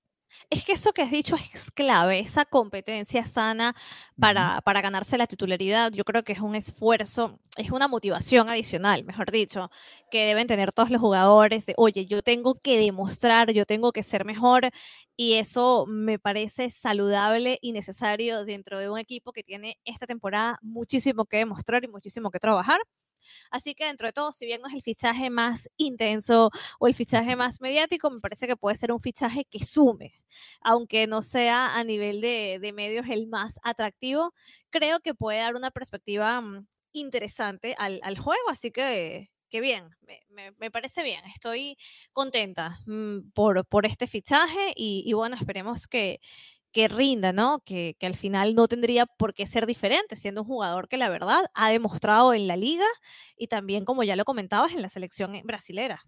Es 0.51 0.65
que 0.65 0.73
eso 0.73 0.93
que 0.93 1.03
has 1.03 1.11
dicho 1.11 1.37
es 1.37 1.71
clave, 1.71 2.21
esa 2.21 2.45
competencia 2.45 3.25
sana 3.27 3.75
para, 4.19 4.61
para, 4.63 4.81
ganarse 4.81 5.19
la 5.19 5.27
titularidad. 5.27 5.93
Yo 5.93 6.05
creo 6.05 6.25
que 6.25 6.33
es 6.33 6.41
un 6.41 6.55
esfuerzo, 6.55 7.39
es 7.57 7.71
una 7.71 7.89
motivación 7.89 8.49
adicional, 8.49 9.05
mejor 9.05 9.31
dicho, 9.31 9.71
que 10.11 10.25
deben 10.27 10.47
tener 10.47 10.73
todos 10.73 10.91
los 10.91 11.01
jugadores 11.01 11.67
de, 11.67 11.75
oye, 11.77 12.07
yo 12.07 12.23
tengo 12.23 12.55
que 12.55 12.79
demostrar, 12.79 13.53
yo 13.53 13.67
tengo 13.67 13.93
que 13.93 14.03
ser 14.03 14.25
mejor 14.25 14.71
y 15.17 15.35
eso 15.35 15.85
me 15.87 16.19
parece 16.19 16.71
saludable 16.71 17.59
y 17.61 17.73
necesario 17.73 18.45
dentro 18.45 18.79
de 18.79 18.89
un 18.91 18.99
equipo 18.99 19.33
que 19.33 19.43
tiene 19.43 19.79
esta 19.85 20.07
temporada 20.07 20.59
muchísimo 20.63 21.27
que 21.27 21.39
demostrar 21.39 21.85
y 21.85 21.89
muchísimo 21.89 22.31
que 22.31 22.39
trabajar. 22.41 22.81
Así 23.51 23.75
que 23.75 23.87
dentro 23.87 24.07
de 24.07 24.13
todo, 24.13 24.33
si 24.33 24.47
bien 24.47 24.61
no 24.61 24.69
es 24.69 24.75
el 24.75 24.83
fichaje 24.83 25.31
más 25.31 25.69
intenso 25.77 26.51
o 26.79 26.87
el 26.87 26.95
fichaje 26.95 27.37
más 27.37 27.61
mediático, 27.61 28.11
me 28.11 28.21
parece 28.21 28.47
que 28.47 28.57
puede 28.57 28.77
ser 28.77 28.93
un 28.93 29.01
fichaje 29.01 29.45
que 29.45 29.65
sume, 29.65 30.15
aunque 30.61 31.07
no 31.07 31.23
sea 31.23 31.77
a 31.77 31.85
nivel 31.85 32.21
de, 32.21 32.73
medios 32.75 33.07
el 33.09 33.27
más 33.27 33.59
atractivo, 33.63 34.35
creo 34.71 35.01
que 35.01 35.15
puede 35.15 35.41
dar 35.41 35.57
una 35.57 35.71
perspectiva 35.71 36.41
mm, 36.41 36.67
interesante 36.93 37.75
al, 37.79 38.19
juego, 38.19 38.51
así 38.51 38.71
que 38.71 39.31
qué 39.51 39.61
bien, 39.61 39.89
me, 40.59 40.71
parece 40.71 41.03
bien, 41.03 41.25
estoy 41.25 41.79
contenta 42.13 42.79
mm, 42.87 43.31
por, 43.33 43.65
por 43.67 43.87
este 43.87 44.07
fichaje 44.07 44.73
y 44.77 45.11
bueno, 45.15 45.37
esperemos 45.37 45.87
que, 45.87 46.21
que 46.73 46.89
rinda, 46.89 47.33
¿no? 47.33 47.63
Que, 47.65 47.97
al 48.03 48.15
final 48.15 48.55
no 48.55 48.69
tendría 48.69 49.07
por 49.07 49.35
qué 49.35 49.47
ser 49.47 49.67
diferente, 49.67 50.17
siendo 50.17 50.43
un 50.43 50.47
jugador 50.47 50.89
que 50.89 50.97
la 50.97 51.09
verdad 51.09 51.45
ha 51.55 51.71
demostrado 51.71 52.35
en 52.35 52.47
la 52.47 52.57
liga 52.57 52.87
y 53.37 53.49
también, 53.49 53.85
como 53.85 54.03
ya 54.03 54.17
lo 54.17 54.25
comentabas, 54.25 54.73
en 54.73 54.83
la 54.83 54.89
selección 54.89 55.33
brasilera. 55.45 56.03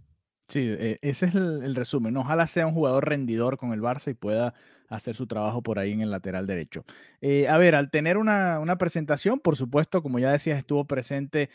Sí, 0.48 0.60
e, 0.68 0.98
ese 1.02 1.26
es 1.26 1.34
el, 1.34 1.74
resumen. 1.74 2.16
Ojalá 2.16 2.46
sea 2.46 2.66
un 2.66 2.74
jugador 2.74 3.08
rendidor 3.08 3.56
con 3.56 3.72
el 3.72 3.80
Barça 3.80 4.10
y 4.10 4.14
pueda 4.14 4.54
hacer 4.88 5.14
su 5.14 5.26
trabajo 5.26 5.62
por 5.62 5.78
ahí 5.78 5.92
en 5.92 6.00
el 6.00 6.10
lateral 6.10 6.46
derecho. 6.46 6.84
Eh, 7.20 7.48
a 7.48 7.56
ver, 7.56 7.76
al 7.76 7.90
tener 7.90 8.18
una, 8.18 8.58
una, 8.58 8.76
presentación, 8.76 9.38
por 9.38 9.56
supuesto, 9.56 10.02
como 10.02 10.18
ya 10.18 10.32
decías, 10.32 10.58
estuvo 10.58 10.84
presente 10.86 11.50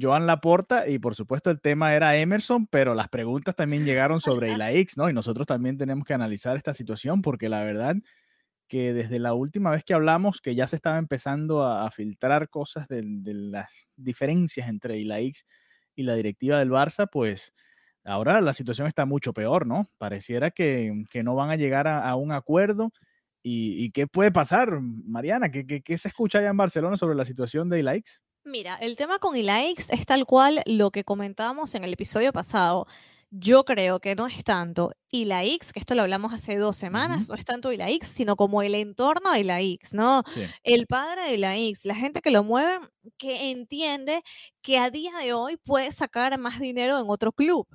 Joan 0.00 0.26
Laporta 0.26 0.88
y 0.88 0.98
por 0.98 1.14
supuesto 1.14 1.50
el 1.50 1.60
tema 1.60 1.94
era 1.94 2.16
Emerson, 2.16 2.66
pero 2.66 2.94
las 2.94 3.08
preguntas 3.08 3.56
también 3.56 3.84
llegaron 3.84 4.20
sobre 4.20 4.56
la 4.58 4.72
X, 4.72 4.96
¿no? 4.96 5.08
Y 5.08 5.12
nosotros 5.12 5.46
también 5.46 5.78
tenemos 5.78 6.04
que 6.04 6.14
analizar 6.14 6.56
esta 6.56 6.74
situación 6.74 7.22
porque 7.22 7.48
la 7.48 7.64
verdad 7.64 7.96
que 8.70 8.94
desde 8.94 9.18
la 9.18 9.34
última 9.34 9.72
vez 9.72 9.82
que 9.82 9.94
hablamos, 9.94 10.40
que 10.40 10.54
ya 10.54 10.68
se 10.68 10.76
estaba 10.76 10.96
empezando 10.96 11.64
a, 11.64 11.90
filtrar 11.90 12.48
cosas 12.48 12.86
de, 12.86 13.02
las 13.24 13.88
diferencias 13.96 14.68
entre 14.68 15.04
la 15.04 15.18
X 15.18 15.44
y 15.96 16.04
la 16.04 16.14
directiva 16.14 16.60
del 16.60 16.70
Barça, 16.70 17.08
pues 17.10 17.52
ahora 18.04 18.40
la 18.40 18.54
situación 18.54 18.86
está 18.86 19.06
mucho 19.06 19.32
peor, 19.32 19.66
¿no? 19.66 19.86
Pareciera 19.98 20.52
que, 20.52 21.02
no 21.24 21.34
van 21.34 21.50
a 21.50 21.56
llegar 21.56 21.88
a, 21.88 22.14
un 22.14 22.30
acuerdo. 22.30 22.92
¿Y, 23.42 23.90
qué 23.90 24.06
puede 24.06 24.30
pasar, 24.30 24.80
Mariana? 24.80 25.50
¿Qué, 25.50 25.66
¿Qué, 25.66 25.98
se 25.98 26.06
escucha 26.06 26.38
allá 26.38 26.50
en 26.50 26.56
Barcelona 26.56 26.96
sobre 26.96 27.16
la 27.16 27.24
situación 27.24 27.68
de 27.70 27.80
Ilaix? 27.80 28.22
Mira, 28.44 28.76
el 28.76 28.96
tema 28.96 29.18
con 29.18 29.34
Ilaix 29.34 29.90
es 29.90 30.06
tal 30.06 30.26
cual 30.26 30.62
lo 30.64 30.92
que 30.92 31.02
comentábamos 31.02 31.74
en 31.74 31.82
el 31.82 31.92
episodio 31.92 32.32
pasado. 32.32 32.86
Yo 33.32 33.64
creo 33.64 34.00
que 34.00 34.16
no 34.16 34.26
es 34.26 34.42
tanto 34.42 34.90
y 35.10 35.24
la 35.24 35.44
X, 35.44 35.72
que 35.72 35.78
esto 35.78 35.94
lo 35.94 36.02
hablamos 36.02 36.32
hace 36.32 36.56
dos 36.56 36.76
semanas, 36.76 37.28
no 37.28 37.36
es 37.36 37.44
tanto 37.44 37.70
y 37.72 37.76
la 37.76 37.88
X, 37.90 38.08
sino 38.08 38.34
como 38.34 38.60
el 38.62 38.74
entorno 38.74 39.30
de 39.32 39.44
la 39.44 39.60
X, 39.60 39.94
¿no? 39.94 40.24
El 40.64 40.86
padre 40.88 41.30
de 41.30 41.38
la 41.38 41.56
X, 41.56 41.84
la 41.84 41.94
gente 41.94 42.22
que 42.22 42.32
lo 42.32 42.42
mueve, 42.42 42.80
que 43.18 43.50
entiende 43.52 44.22
que 44.62 44.78
a 44.78 44.90
día 44.90 45.12
de 45.18 45.32
hoy 45.32 45.56
puede 45.58 45.92
sacar 45.92 46.36
más 46.38 46.58
dinero 46.58 46.98
en 46.98 47.04
otro 47.08 47.30
club. 47.32 47.68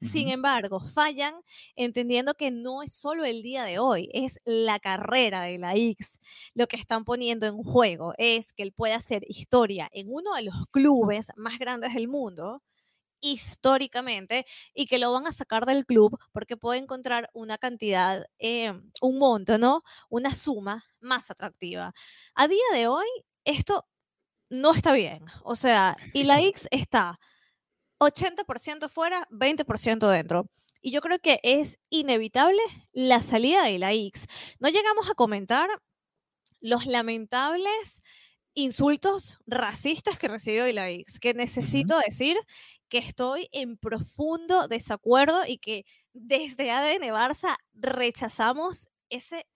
Sin 0.00 0.28
embargo, 0.30 0.80
fallan 0.80 1.34
entendiendo 1.76 2.34
que 2.34 2.50
no 2.52 2.82
es 2.82 2.94
solo 2.94 3.24
el 3.24 3.42
día 3.42 3.64
de 3.64 3.78
hoy, 3.80 4.08
es 4.14 4.38
la 4.44 4.78
carrera 4.78 5.42
de 5.42 5.58
la 5.58 5.74
X. 5.74 6.20
Lo 6.54 6.68
que 6.68 6.76
están 6.76 7.04
poniendo 7.04 7.46
en 7.46 7.56
juego 7.62 8.14
es 8.16 8.52
que 8.52 8.62
él 8.62 8.72
puede 8.72 8.94
hacer 8.94 9.22
historia 9.28 9.88
en 9.92 10.06
uno 10.10 10.34
de 10.36 10.42
los 10.42 10.54
clubes 10.70 11.28
más 11.36 11.58
grandes 11.58 11.94
del 11.94 12.08
mundo, 12.08 12.62
históricamente 13.20 14.46
y 14.74 14.86
que 14.86 14.98
lo 14.98 15.12
van 15.12 15.26
a 15.26 15.32
sacar 15.32 15.66
del 15.66 15.86
club 15.86 16.18
porque 16.32 16.56
puede 16.56 16.78
encontrar 16.78 17.30
una 17.32 17.58
cantidad, 17.58 18.26
eh, 18.38 18.72
un 19.00 19.18
monto, 19.18 19.58
¿no? 19.58 19.82
Una 20.08 20.34
suma 20.34 20.84
más 21.00 21.30
atractiva. 21.30 21.94
A 22.34 22.48
día 22.48 22.64
de 22.72 22.86
hoy, 22.88 23.06
esto 23.44 23.86
no 24.48 24.72
está 24.74 24.92
bien. 24.92 25.24
O 25.44 25.54
sea, 25.54 25.96
y 26.12 26.24
la 26.24 26.40
X 26.40 26.68
está 26.70 27.18
80% 27.98 28.88
fuera, 28.88 29.26
20% 29.30 30.08
dentro. 30.08 30.48
Y 30.82 30.92
yo 30.92 31.00
creo 31.00 31.18
que 31.18 31.40
es 31.42 31.78
inevitable 31.90 32.62
la 32.92 33.22
salida 33.22 33.64
de 33.64 33.78
la 33.78 33.92
X. 33.92 34.26
No 34.58 34.68
llegamos 34.68 35.10
a 35.10 35.14
comentar 35.14 35.68
los 36.60 36.86
lamentables 36.86 38.02
insultos 38.54 39.38
racistas 39.46 40.18
que 40.18 40.28
recibió 40.28 40.70
la 40.72 40.90
X, 40.90 41.20
que 41.20 41.34
necesito 41.34 41.98
decir 41.98 42.36
que 42.90 42.98
estoy 42.98 43.48
en 43.52 43.78
profundo 43.78 44.68
desacuerdo 44.68 45.46
y 45.46 45.58
que 45.58 45.86
desde 46.12 46.70
ADN 46.70 47.12
Barça 47.12 47.56
rechazamos 47.72 48.88
ese, 49.08 49.46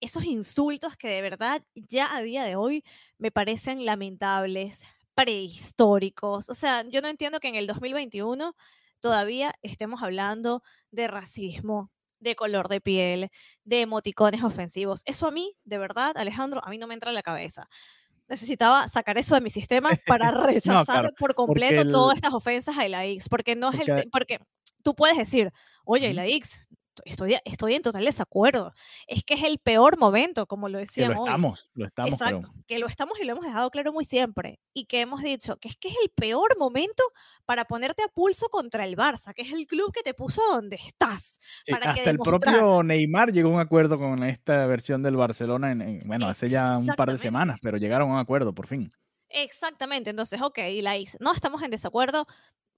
esos 0.00 0.24
insultos 0.24 0.96
que 0.96 1.08
de 1.08 1.22
verdad 1.22 1.64
ya 1.74 2.14
a 2.14 2.22
día 2.22 2.44
de 2.44 2.56
hoy 2.56 2.84
me 3.18 3.32
parecen 3.32 3.84
lamentables, 3.84 4.82
prehistóricos. 5.14 6.48
O 6.48 6.54
sea, 6.54 6.84
yo 6.88 7.02
no 7.02 7.08
entiendo 7.08 7.40
que 7.40 7.48
en 7.48 7.56
el 7.56 7.66
2021 7.66 8.54
todavía 9.00 9.54
estemos 9.62 10.02
hablando 10.02 10.62
de 10.92 11.08
racismo 11.08 11.90
de 12.20 12.36
color 12.36 12.68
de 12.68 12.80
piel, 12.80 13.30
de 13.64 13.80
emoticones 13.80 14.44
ofensivos. 14.44 15.02
Eso 15.06 15.26
a 15.26 15.30
mí, 15.30 15.56
de 15.64 15.78
verdad, 15.78 16.16
Alejandro, 16.16 16.60
a 16.64 16.70
mí 16.70 16.78
no 16.78 16.86
me 16.86 16.94
entra 16.94 17.10
en 17.10 17.14
la 17.14 17.22
cabeza. 17.22 17.68
Necesitaba 18.30 18.86
sacar 18.86 19.18
eso 19.18 19.34
de 19.34 19.40
mi 19.40 19.50
sistema 19.50 19.90
para 20.06 20.30
rechazar 20.30 21.12
por 21.18 21.34
completo 21.34 21.90
todas 21.90 22.14
estas 22.14 22.32
ofensas 22.32 22.78
a 22.78 22.88
la 22.88 23.04
X, 23.04 23.28
porque 23.28 23.56
no 23.56 23.72
es 23.72 23.80
el 23.88 24.08
porque 24.10 24.38
tú 24.84 24.94
puedes 24.94 25.18
decir, 25.18 25.52
oye, 25.84 26.14
la 26.14 26.26
X, 26.26 26.68
estoy, 27.04 27.36
estoy 27.44 27.74
en 27.74 27.82
total 27.82 28.04
desacuerdo. 28.04 28.72
Es 29.06 29.24
que 29.24 29.34
es 29.34 29.44
el 29.44 29.58
peor 29.58 29.98
momento, 29.98 30.46
como 30.46 30.68
lo 30.68 30.78
decíamos. 30.78 31.18
lo 31.18 31.24
estamos, 31.24 31.70
lo 31.74 31.86
estamos. 31.86 32.12
Exacto, 32.12 32.52
que 32.66 32.78
lo 32.78 32.86
estamos 32.86 33.18
y 33.20 33.24
lo 33.24 33.32
hemos 33.32 33.44
dejado 33.44 33.70
claro 33.70 33.92
muy 33.92 34.04
siempre. 34.04 34.60
Y 34.72 34.86
que 34.86 35.00
hemos 35.00 35.22
dicho 35.22 35.56
que 35.58 35.68
es 35.68 35.76
que 35.76 35.88
es 35.88 35.96
el 36.02 36.10
peor 36.10 36.58
momento 36.58 37.02
para 37.44 37.64
ponerte 37.64 38.02
a 38.02 38.08
pulso 38.08 38.48
contra 38.48 38.84
el 38.84 38.96
Barça, 38.96 39.34
que 39.34 39.42
es 39.42 39.52
el 39.52 39.66
club 39.66 39.92
que 39.92 40.02
te 40.02 40.14
puso 40.14 40.42
donde 40.50 40.76
estás. 40.76 41.38
para 41.68 41.90
hasta 41.90 42.10
el 42.10 42.18
propio 42.18 42.82
Neymar 42.82 43.32
llegó 43.32 43.50
a 43.50 43.52
un 43.54 43.60
acuerdo 43.60 43.98
con 43.98 44.22
esta 44.24 44.66
versión 44.66 45.02
del 45.02 45.16
Barcelona, 45.16 45.72
en, 45.72 46.00
bueno, 46.06 46.28
hace 46.28 46.48
ya 46.48 46.78
un 46.78 46.86
par 46.86 47.10
de 47.10 47.18
semanas, 47.18 47.58
pero 47.62 47.76
llegaron 47.76 48.10
a 48.10 48.14
un 48.14 48.18
acuerdo 48.18 48.54
por 48.54 48.66
fin. 48.66 48.92
Exactamente, 49.28 50.10
entonces, 50.10 50.40
ok, 50.42 50.58
la 50.82 50.96
no 51.20 51.32
estamos 51.32 51.62
en 51.62 51.70
desacuerdo, 51.70 52.26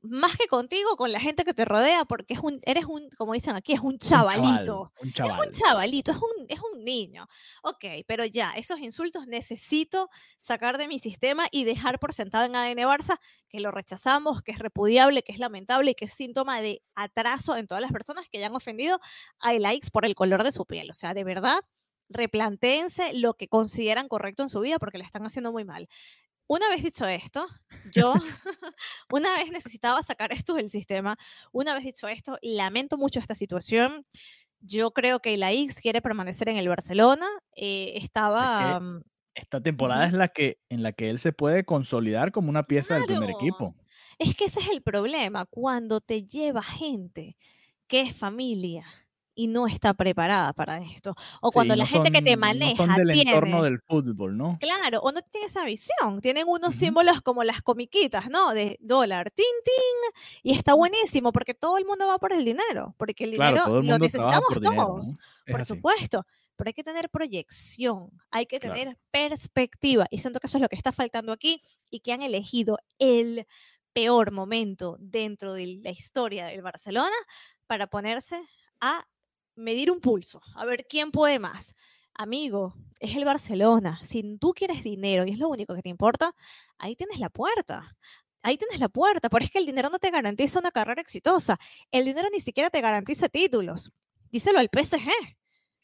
más 0.03 0.37
que 0.37 0.49
contigo, 0.49 0.97
con 0.97 1.13
la 1.13 1.21
gente 1.21 1.45
que 1.45 1.55
te 1.55 1.65
rodea, 1.65 2.05
porque 2.05 2.35
es 2.35 2.41
un, 2.41 2.61
eres 2.65 2.87
un, 2.87 3.09
como 3.17 3.35
dicen 3.35 3.55
aquí, 3.55 3.73
es 3.73 3.81
un 3.81 3.99
chavalito. 3.99 4.93
Un, 5.01 5.13
chaval, 5.13 5.41
Es 5.41 5.47
un 5.47 5.53
chavalito, 5.53 6.11
es 6.11 6.19
un, 6.19 6.47
es 6.49 6.61
un 6.61 6.85
niño. 6.85 7.29
Ok, 7.63 7.85
pero 8.07 8.25
ya, 8.25 8.53
esos 8.57 8.81
insultos 8.81 9.29
necesito 9.29 10.11
sacar 10.41 10.77
de 10.77 10.89
mi 10.89 10.99
sistema 10.99 11.47
y 11.53 11.65
dejar 11.65 12.01
por 12.01 12.13
sentado 12.13 12.45
en 12.45 12.57
ADN 12.57 12.79
Barça 12.79 13.19
que 13.49 13.61
lo 13.61 13.71
rechazamos, 13.71 14.43
que 14.43 14.53
es 14.53 14.59
repudiable, 14.59 15.23
que 15.23 15.33
es 15.33 15.39
lamentable 15.39 15.93
y 15.93 15.95
que 15.95 16.07
es 16.07 16.13
síntoma 16.13 16.61
de 16.61 16.83
atraso 16.97 17.57
en 17.57 17.69
todas 17.69 17.81
las 17.81 17.93
personas 17.93 18.29
que 18.29 18.39
hayan 18.39 18.55
ofendido 18.57 19.01
a 19.39 19.53
likes 19.53 19.91
por 19.93 20.05
el 20.05 20.17
color 20.17 20.43
de 20.43 20.53
su 20.53 20.67
piel. 20.67 20.91
O 20.91 20.95
sea, 20.95 21.15
de 21.15 21.23
verdad, 21.23 21.61
replantéense 22.09 23.13
lo 23.15 23.35
que 23.35 23.49
consideran 23.49 24.09
correcto 24.09 24.43
en 24.43 24.49
su 24.49 24.61
vida 24.61 24.79
porque 24.79 24.99
le 24.99 25.05
están 25.05 25.25
haciendo 25.25 25.53
muy 25.53 25.65
mal. 25.65 25.89
Una 26.47 26.69
vez 26.69 26.83
dicho 26.83 27.07
esto, 27.07 27.47
yo 27.93 28.13
una 29.11 29.37
vez 29.37 29.51
necesitaba 29.51 30.03
sacar 30.03 30.33
esto 30.33 30.55
del 30.55 30.71
sistema, 30.71 31.17
una 31.53 31.75
vez 31.75 31.85
dicho 31.85 32.09
esto, 32.09 32.39
lamento 32.43 32.99
mucho 32.99 33.21
esta 33.21 33.35
situación. 33.35 34.07
Yo 34.61 34.93
creo 34.93 35.21
que 35.21 35.37
la 35.37 35.51
X 35.53 35.81
quiere 35.81 36.03
permanecer 36.03 36.49
en 36.49 36.57
el 36.57 36.69
Barcelona. 36.69 37.27
Eh, 37.57 37.93
estaba... 37.97 38.79
Mm, 38.81 39.03
esta 39.35 39.61
temporada 39.61 40.07
es 40.07 40.13
la 40.13 40.29
que 40.29 40.59
en 40.69 40.83
la 40.83 40.93
que 40.93 41.09
él 41.09 41.19
se 41.19 41.33
puede 41.33 41.65
consolidar 41.65 42.33
como 42.33 42.51
una 42.51 42.65
pieza 42.65 42.95
del 42.95 43.07
primer 43.07 43.31
equipo. 43.31 43.75
Es 44.19 44.37
que 44.37 44.45
ese 44.45 44.61
es 44.61 44.69
el 44.69 44.83
problema, 44.83 45.47
cuando 45.47 46.01
te 46.01 46.25
lleva 46.25 46.63
gente 46.63 47.37
que 47.89 48.03
es 48.03 48.17
familia, 48.17 48.87
y 49.35 49.47
no 49.47 49.67
está 49.67 49.95
preparada 49.95 50.53
para 50.53 50.79
esto. 50.79 51.15
O 51.41 51.51
cuando 51.51 51.75
la 51.77 51.87
gente 51.87 52.11
que 52.11 52.23
te 52.23 52.37
maneja. 52.37 52.87
No 52.87 52.95
son 52.95 53.07
del 53.07 53.19
entorno 53.19 53.63
del 53.63 53.81
fútbol, 53.81 54.37
¿no? 54.37 54.59
Claro, 54.61 55.01
o 55.01 55.13
no 55.13 55.23
tiene 55.23 55.47
esa 55.47 55.65
visión. 55.65 56.21
Tienen 56.21 56.45
unos 56.49 56.75
símbolos 56.75 57.21
como 57.21 57.45
las 57.45 57.63
comiquitas, 57.63 58.29
¿no? 58.31 58.53
De 58.53 58.79
dólar, 58.81 59.31
tin, 59.31 59.47
tin. 59.65 60.23
Y 60.43 60.55
está 60.57 60.75
buenísimo 60.75 61.33
porque 61.33 61.55
todo 61.55 61.79
el 61.79 61.85
mundo 61.85 62.07
va 62.07 62.19
por 62.19 62.33
el 62.33 62.45
dinero. 62.45 62.95
Porque 62.99 63.25
el 63.25 63.33
dinero 63.33 63.83
lo 63.83 63.99
necesitamos 63.99 64.49
todos. 64.63 65.17
Por 65.47 65.65
supuesto. 65.65 66.27
Pero 66.57 66.69
hay 66.69 66.75
que 66.75 66.85
tener 66.85 67.09
proyección, 67.09 68.11
hay 68.31 68.47
que 68.47 68.61
tener 68.61 68.99
perspectiva. 69.11 70.07
Y 70.11 70.19
siento 70.19 70.39
que 70.39 70.47
eso 70.47 70.59
es 70.59 70.63
lo 70.63 70.69
que 70.69 70.77
está 70.77 70.93
faltando 70.93 71.33
aquí 71.33 71.63
y 71.91 72.01
que 72.01 72.13
han 72.13 72.23
elegido 72.23 72.79
el 72.99 73.47
peor 73.93 74.33
momento 74.33 74.97
dentro 75.01 75.55
de 75.55 75.81
la 75.83 75.91
historia 75.91 76.47
del 76.47 76.63
Barcelona 76.63 77.17
para 77.67 77.87
ponerse 77.87 78.43
a 78.81 79.07
medir 79.55 79.91
un 79.91 80.01
pulso, 80.01 80.41
a 80.55 80.65
ver 80.65 80.87
quién 80.89 81.11
puede 81.11 81.39
más. 81.39 81.75
Amigo, 82.15 82.75
es 83.01 83.17
el 83.17 83.25
Barcelona. 83.25 84.01
Si 84.03 84.37
tú 84.39 84.53
quieres 84.53 84.85
dinero 84.85 85.25
y 85.27 85.33
es 85.33 85.39
lo 85.39 85.49
único 85.49 85.75
que 85.75 85.83
te 85.83 85.89
importa, 85.89 86.35
ahí 86.79 86.95
tienes 86.95 87.19
la 87.19 87.31
puerta. 87.31 87.97
Ahí 88.43 88.59
tienes 88.59 88.81
la 88.81 88.89
puerta, 88.89 89.29
pero 89.29 89.45
es 89.45 89.51
que 89.51 89.59
el 89.59 89.67
dinero 89.67 89.89
no 89.89 89.99
te 89.99 90.11
garantiza 90.11 90.59
una 90.59 90.73
carrera 90.73 91.01
exitosa. 91.01 91.59
El 91.91 92.05
dinero 92.05 92.29
ni 92.33 92.41
siquiera 92.41 92.71
te 92.71 92.81
garantiza 92.81 93.29
títulos. 93.29 93.93
Díselo 94.31 94.59
al 94.59 94.69
PSG, 94.69 95.11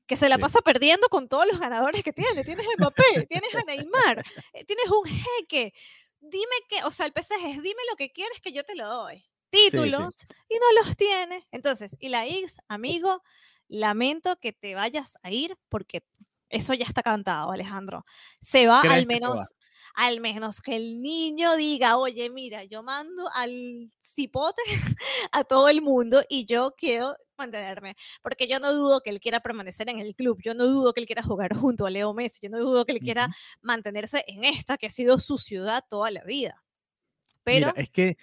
que 0.07 0.17
se 0.17 0.29
la 0.29 0.39
pasa 0.39 0.61
perdiendo 0.61 1.09
con 1.09 1.29
todos 1.29 1.47
los 1.47 1.61
ganadores 1.61 2.03
que 2.03 2.13
tiene. 2.13 2.43
Tienes 2.45 2.67
el 2.67 2.75
Mbappé, 2.79 3.27
tienes 3.29 3.55
a 3.55 3.63
Neymar, 3.63 4.25
eh, 4.53 4.65
tienes 4.65 4.87
un 4.91 5.05
jeque. 5.05 5.73
Dime 6.21 6.57
que, 6.69 6.83
o 6.83 6.91
sea, 6.91 7.07
el 7.07 7.13
PSG 7.13 7.47
es 7.47 7.63
dime 7.63 7.83
lo 7.91 7.97
que 7.97 8.11
quieres 8.11 8.41
que 8.41 8.53
yo 8.53 8.65
te 8.65 8.75
lo 8.75 8.89
doy. 8.89 9.25
Títulos 9.51 10.27
y 10.49 10.55
no 10.57 10.83
los 10.83 10.97
tiene. 10.97 11.47
Entonces, 11.53 11.97
y 12.01 12.09
la 12.09 12.27
X, 12.27 12.59
amigo, 12.69 13.23
lamento 13.69 14.37
que 14.37 14.53
te 14.53 14.75
vayas 14.75 15.19
a 15.23 15.31
ir 15.31 15.57
porque 15.69 16.03
eso 16.49 16.75
ya 16.75 16.85
está 16.85 17.03
cantado, 17.03 17.53
Alejandro. 17.53 18.05
Se 18.41 18.67
va 18.67 18.81
al 18.81 19.07
menos, 19.07 19.55
al 19.95 20.21
menos 20.21 20.61
que 20.61 20.77
el 20.77 21.01
niño 21.01 21.57
diga, 21.57 21.97
oye, 21.97 22.31
mira, 22.31 22.65
yo 22.65 22.83
mando 22.83 23.29
al 23.33 23.93
cipote 24.01 24.63
a 25.33 25.45
todo 25.45 25.69
el 25.69 25.83
mundo 25.83 26.23
y 26.29 26.47
yo 26.47 26.75
quiero 26.77 27.17
mantenerme, 27.37 27.95
porque 28.21 28.49
yo 28.49 28.59
no 28.59 28.73
dudo 28.73 29.01
que 29.01 29.11
él 29.11 29.21
quiera 29.21 29.41
permanecer 29.41 29.89
en 29.89 30.01
el 30.01 30.17
club, 30.17 30.41
yo 30.43 30.55
no 30.55 30.67
dudo 30.67 30.93
que 30.93 31.01
él 31.01 31.07
quiera 31.07 31.23
jugar 31.23 31.55
junto 31.55 31.87
a 31.87 31.91
Leo 31.91 32.13
Messi, 32.13 32.41
yo 32.43 32.51
no 32.51 32.59
dudo 32.59 32.85
que 32.85 32.93
él 32.93 32.99
quiera 32.99 33.29
mantenerse 33.61 34.25
en 34.27 34.43
esta 34.43 34.77
que 34.77 34.87
ha 34.87 34.91
sido 34.91 35.19
su 35.21 35.39
ciudad 35.39 35.85
toda 35.89 36.11
la 36.11 36.25
vida. 36.25 36.65
Pero 37.45 37.73
es 37.77 37.91
que 37.91 38.19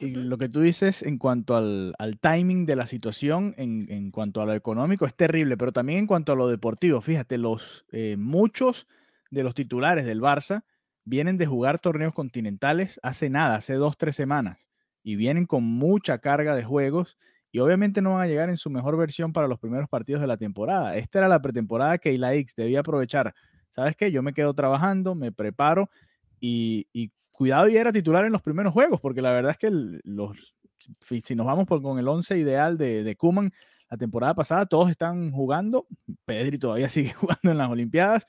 lo 0.00 0.38
que 0.38 0.48
tú 0.48 0.60
dices 0.60 1.02
en 1.02 1.18
cuanto 1.18 1.56
al, 1.56 1.94
timing 2.20 2.66
de 2.66 2.76
la 2.76 2.86
situación, 2.86 3.54
en, 3.56 4.10
cuanto 4.10 4.40
a 4.40 4.46
lo 4.46 4.54
económico, 4.54 5.06
es 5.06 5.14
terrible, 5.14 5.56
pero 5.56 5.72
también 5.72 6.00
en 6.00 6.06
cuanto 6.06 6.32
a 6.32 6.36
lo 6.36 6.48
deportivo. 6.48 7.00
Fíjate, 7.00 7.38
los, 7.38 7.84
eh, 7.92 8.16
muchos 8.18 8.86
de 9.30 9.42
los 9.42 9.54
titulares 9.54 10.06
del 10.06 10.20
Barça 10.20 10.64
vienen 11.04 11.36
de 11.36 11.46
jugar 11.46 11.78
torneos 11.78 12.14
continentales 12.14 12.98
hace 13.02 13.30
nada, 13.30 13.56
hace 13.56 13.74
dos, 13.74 13.96
tres 13.96 14.16
semanas, 14.16 14.68
y 15.02 15.16
vienen 15.16 15.46
con 15.46 15.64
mucha 15.64 16.18
carga 16.18 16.54
de 16.54 16.64
juegos 16.64 17.18
y 17.52 17.58
obviamente 17.58 18.00
no 18.00 18.14
van 18.14 18.22
a 18.22 18.26
llegar 18.26 18.48
en 18.48 18.56
su 18.56 18.70
mejor 18.70 18.96
versión 18.96 19.32
para 19.32 19.48
los 19.48 19.58
primeros 19.58 19.88
partidos 19.88 20.20
de 20.20 20.28
la 20.28 20.36
temporada. 20.36 20.96
Esta 20.96 21.18
era 21.18 21.28
la 21.28 21.42
pretemporada 21.42 21.98
que 21.98 22.16
la 22.16 22.34
X 22.34 22.54
debía 22.54 22.80
aprovechar. 22.80 23.34
¿Sabes 23.70 23.96
qué? 23.96 24.12
Yo 24.12 24.22
me 24.22 24.32
quedo 24.32 24.54
trabajando, 24.54 25.14
me 25.14 25.32
preparo 25.32 25.90
y, 26.38 26.86
y 26.92 27.10
cuidado 27.40 27.70
y 27.70 27.76
era 27.78 27.90
titular 27.90 28.26
en 28.26 28.32
los 28.32 28.42
primeros 28.42 28.74
juegos, 28.74 29.00
porque 29.00 29.22
la 29.22 29.32
verdad 29.32 29.52
es 29.52 29.56
que 29.56 29.70
los, 29.70 30.54
si 31.24 31.34
nos 31.34 31.46
vamos 31.46 31.66
por, 31.66 31.80
con 31.80 31.98
el 31.98 32.06
11 32.06 32.36
ideal 32.36 32.76
de, 32.76 33.02
de 33.02 33.16
Kuman, 33.16 33.50
la 33.88 33.96
temporada 33.96 34.34
pasada 34.34 34.66
todos 34.66 34.90
están 34.90 35.30
jugando, 35.30 35.86
Pedri 36.26 36.58
todavía 36.58 36.88
sigue 36.90 37.14
jugando 37.14 37.50
en 37.50 37.56
las 37.56 37.70
Olimpiadas, 37.70 38.26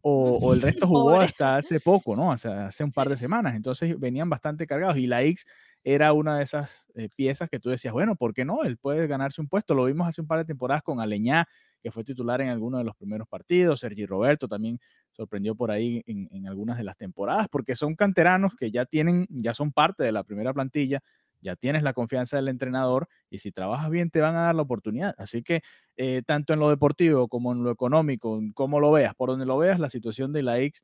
o, 0.00 0.54
el 0.54 0.62
resto 0.62 0.86
jugó 0.88 1.20
hasta 1.20 1.56
hace 1.56 1.78
poco, 1.78 2.16
¿no? 2.16 2.30
O 2.30 2.38
sea, 2.38 2.68
hace 2.68 2.84
un 2.84 2.90
par 2.90 3.10
de 3.10 3.18
semanas, 3.18 3.54
entonces 3.54 4.00
venían 4.00 4.30
bastante 4.30 4.66
cargados 4.66 4.96
y 4.96 5.08
la 5.08 5.22
X 5.22 5.44
era 5.82 6.14
una 6.14 6.38
de 6.38 6.44
esas 6.44 6.86
eh, 6.94 7.10
piezas 7.14 7.50
que 7.50 7.60
tú 7.60 7.68
decías, 7.68 7.92
bueno, 7.92 8.16
¿por 8.16 8.32
qué 8.32 8.46
no? 8.46 8.62
Él 8.62 8.78
puede 8.78 9.06
ganarse 9.06 9.42
un 9.42 9.48
puesto, 9.48 9.74
lo 9.74 9.84
vimos 9.84 10.08
hace 10.08 10.22
un 10.22 10.26
par 10.26 10.38
de 10.38 10.46
temporadas 10.46 10.82
con 10.82 11.02
Aleñá, 11.02 11.46
que 11.82 11.90
fue 11.90 12.02
titular 12.02 12.40
en 12.40 12.48
alguno 12.48 12.78
de 12.78 12.84
los 12.84 12.96
primeros 12.96 13.28
partidos, 13.28 13.80
Sergi 13.80 14.06
Roberto 14.06 14.48
también 14.48 14.80
sorprendió 15.14 15.54
por 15.54 15.70
ahí 15.70 16.02
en, 16.06 16.46
algunas 16.46 16.76
de 16.76 16.84
las 16.84 16.96
temporadas, 16.96 17.48
porque 17.48 17.76
son 17.76 17.94
canteranos 17.94 18.54
que 18.54 18.70
ya 18.70 18.84
tienen, 18.84 19.26
ya 19.30 19.54
son 19.54 19.72
parte 19.72 20.04
de 20.04 20.12
la 20.12 20.24
primera 20.24 20.52
plantilla, 20.52 21.00
ya 21.40 21.56
tienes 21.56 21.82
la 21.82 21.92
confianza 21.92 22.36
del 22.36 22.48
entrenador 22.48 23.08
y 23.30 23.38
si 23.38 23.52
trabajas 23.52 23.90
bien 23.90 24.10
te 24.10 24.20
van 24.20 24.34
a 24.34 24.42
dar 24.42 24.54
la 24.54 24.62
oportunidad. 24.62 25.14
Así 25.18 25.42
que 25.42 25.62
eh, 25.96 26.22
tanto 26.22 26.52
en 26.52 26.58
lo 26.58 26.70
deportivo 26.70 27.28
como 27.28 27.52
en 27.52 27.62
lo 27.62 27.70
económico, 27.70 28.40
como 28.54 28.80
lo 28.80 28.90
veas, 28.90 29.14
por 29.14 29.28
donde 29.30 29.46
lo 29.46 29.58
veas, 29.58 29.78
la 29.78 29.90
situación 29.90 30.32
de 30.32 30.42
la 30.42 30.58
X, 30.58 30.82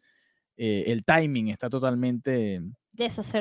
eh, 0.57 0.85
el 0.89 1.05
timing 1.05 1.49
está 1.49 1.69
totalmente 1.71 2.61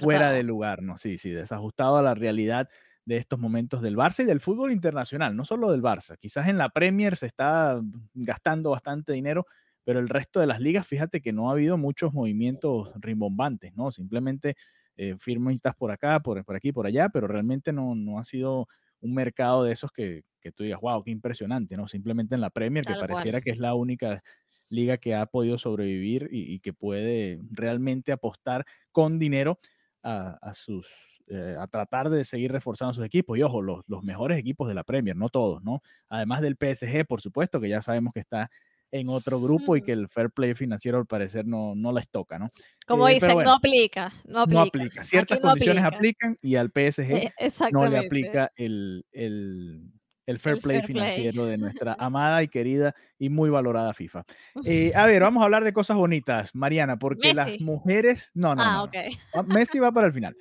fuera 0.02 0.32
de 0.32 0.44
lugar, 0.44 0.82
¿no? 0.82 0.98
Sí, 0.98 1.18
sí, 1.18 1.30
desajustado 1.32 1.98
a 1.98 2.02
la 2.02 2.16
realidad 2.16 2.70
de 3.06 3.18
estos 3.18 3.40
momentos 3.40 3.82
del 3.82 3.98
Barça 3.98 4.24
y 4.24 4.26
del 4.26 4.40
fútbol 4.40 4.72
internacional, 4.72 5.36
no 5.36 5.44
solo 5.44 5.72
del 5.72 5.82
Barça. 5.82 6.18
Quizás 6.18 6.48
en 6.48 6.58
la 6.58 6.70
Premier 6.70 7.18
se 7.18 7.26
está 7.26 7.82
gastando 8.14 8.70
bastante 8.70 9.14
dinero, 9.14 9.48
pero 9.90 10.02
el 10.02 10.08
resto 10.08 10.40
de 10.40 10.46
las 10.46 10.60
ligas, 10.60 10.86
fíjate 10.86 11.20
que 11.20 11.34
no 11.34 11.50
ha 11.50 11.54
habido 11.54 11.76
muchos 11.76 12.14
movimientos 12.14 12.92
rimbombantes, 13.00 13.76
¿no? 13.76 13.90
Simplemente 13.90 14.56
eh, 14.98 15.16
firmitas 15.18 15.74
por 15.76 15.90
acá, 15.90 16.20
por, 16.20 16.46
por, 16.46 16.56
aquí, 16.56 16.72
por 16.72 16.86
allá, 16.86 17.10
pero 17.10 17.26
realmente 17.26 17.74
no, 17.74 17.96
no 17.96 18.20
ha 18.20 18.24
sido 18.24 18.68
un 19.02 19.16
mercado 19.16 19.64
de 19.64 19.74
esos 19.74 19.92
que, 19.92 20.26
que, 20.42 20.52
tú 20.52 20.62
digas, 20.62 20.80
wow, 20.80 21.04
qué 21.04 21.10
impresionante, 21.10 21.76
¿no? 21.76 21.88
Simplemente 21.88 22.36
en 22.36 22.42
la 22.42 22.52
Premier, 22.52 22.86
que 22.86 22.94
pareciera 22.94 23.42
que 23.42 23.50
es 23.50 23.58
la 23.58 23.74
única 23.74 24.22
liga 24.70 25.00
que 25.00 25.16
ha 25.16 25.26
podido 25.26 25.58
sobrevivir 25.58 26.30
y, 26.32 26.60
que 26.60 26.72
puede 26.72 27.42
realmente 27.50 28.12
apostar 28.12 28.68
con 28.92 29.18
dinero 29.18 29.58
a, 30.04 30.38
a 30.40 30.54
sus 30.54 30.86
eh, 31.32 31.56
a 31.60 31.66
tratar 31.66 32.12
de 32.12 32.26
seguir 32.26 32.52
reforzando 32.52 32.94
sus 32.94 33.06
equipos. 33.06 33.40
Y 33.40 33.42
ojo, 33.42 33.64
los, 33.64 33.84
los, 33.88 34.04
mejores 34.04 34.38
equipos 34.38 34.68
de 34.68 34.76
la 34.76 34.84
Premier, 34.84 35.16
no 35.16 35.30
todos, 35.30 35.64
¿no? 35.64 35.82
Además 36.10 36.42
del 36.42 36.58
PSG, 36.58 37.08
por 37.08 37.22
supuesto, 37.22 37.60
que 37.60 37.70
ya 37.70 37.82
sabemos 37.82 38.14
que 38.14 38.20
está 38.20 38.52
en 38.92 39.10
otro 39.10 39.40
grupo 39.40 39.76
y 39.76 39.82
que 39.82 39.92
el 39.92 40.08
fair 40.08 40.30
play 40.30 40.54
financiero 40.56 40.98
al 40.98 41.06
parecer 41.06 41.46
no, 41.46 41.76
no 41.76 41.92
les 41.92 42.10
toca, 42.10 42.40
¿no? 42.40 42.50
Como 42.88 43.08
eh, 43.08 43.16
dicen, 43.16 43.38
no, 43.38 43.54
aplica, 43.54 44.14
no 44.26 44.42
aplica, 44.42 44.60
no 44.60 44.62
aplica. 44.62 45.04
Ciertas 45.04 45.40
condiciones 45.40 45.84
aplican 45.84 46.38
y 46.42 46.56
al 46.56 46.70
PSG 46.70 47.32
no 47.72 47.88
le 47.88 47.98
aplica 47.98 48.52
el, 48.56 49.06
el, 49.12 49.92
el 50.26 50.40
fair 50.40 50.60
play 50.60 50.82
financiero 50.82 51.46
de 51.46 51.58
nuestra 51.58 51.96
amada 52.00 52.44
y 52.44 52.48
querida 52.48 52.96
y 53.18 53.30
muy 53.30 53.50
valorada 53.50 53.94
FIFA. 53.94 54.24
Eh, 54.66 54.92
a 54.96 55.06
ver, 55.06 55.22
vamos 55.24 55.42
a 55.42 55.46
hablar 55.46 55.64
de 55.64 55.74
cosas 55.74 55.98
bonitas, 55.98 56.54
Mariana, 56.54 56.98
porque 56.98 57.34
las 57.34 57.60
mujeres. 57.62 58.32
No, 58.34 58.56
no. 58.56 58.64
Ah, 58.64 58.90
no, 59.36 59.44
Messi 59.44 59.80
va 59.80 59.92
para 59.92 60.08
el 60.08 60.14
final. 60.14 60.36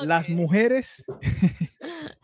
Las 0.00 0.28
mujeres 0.28 1.04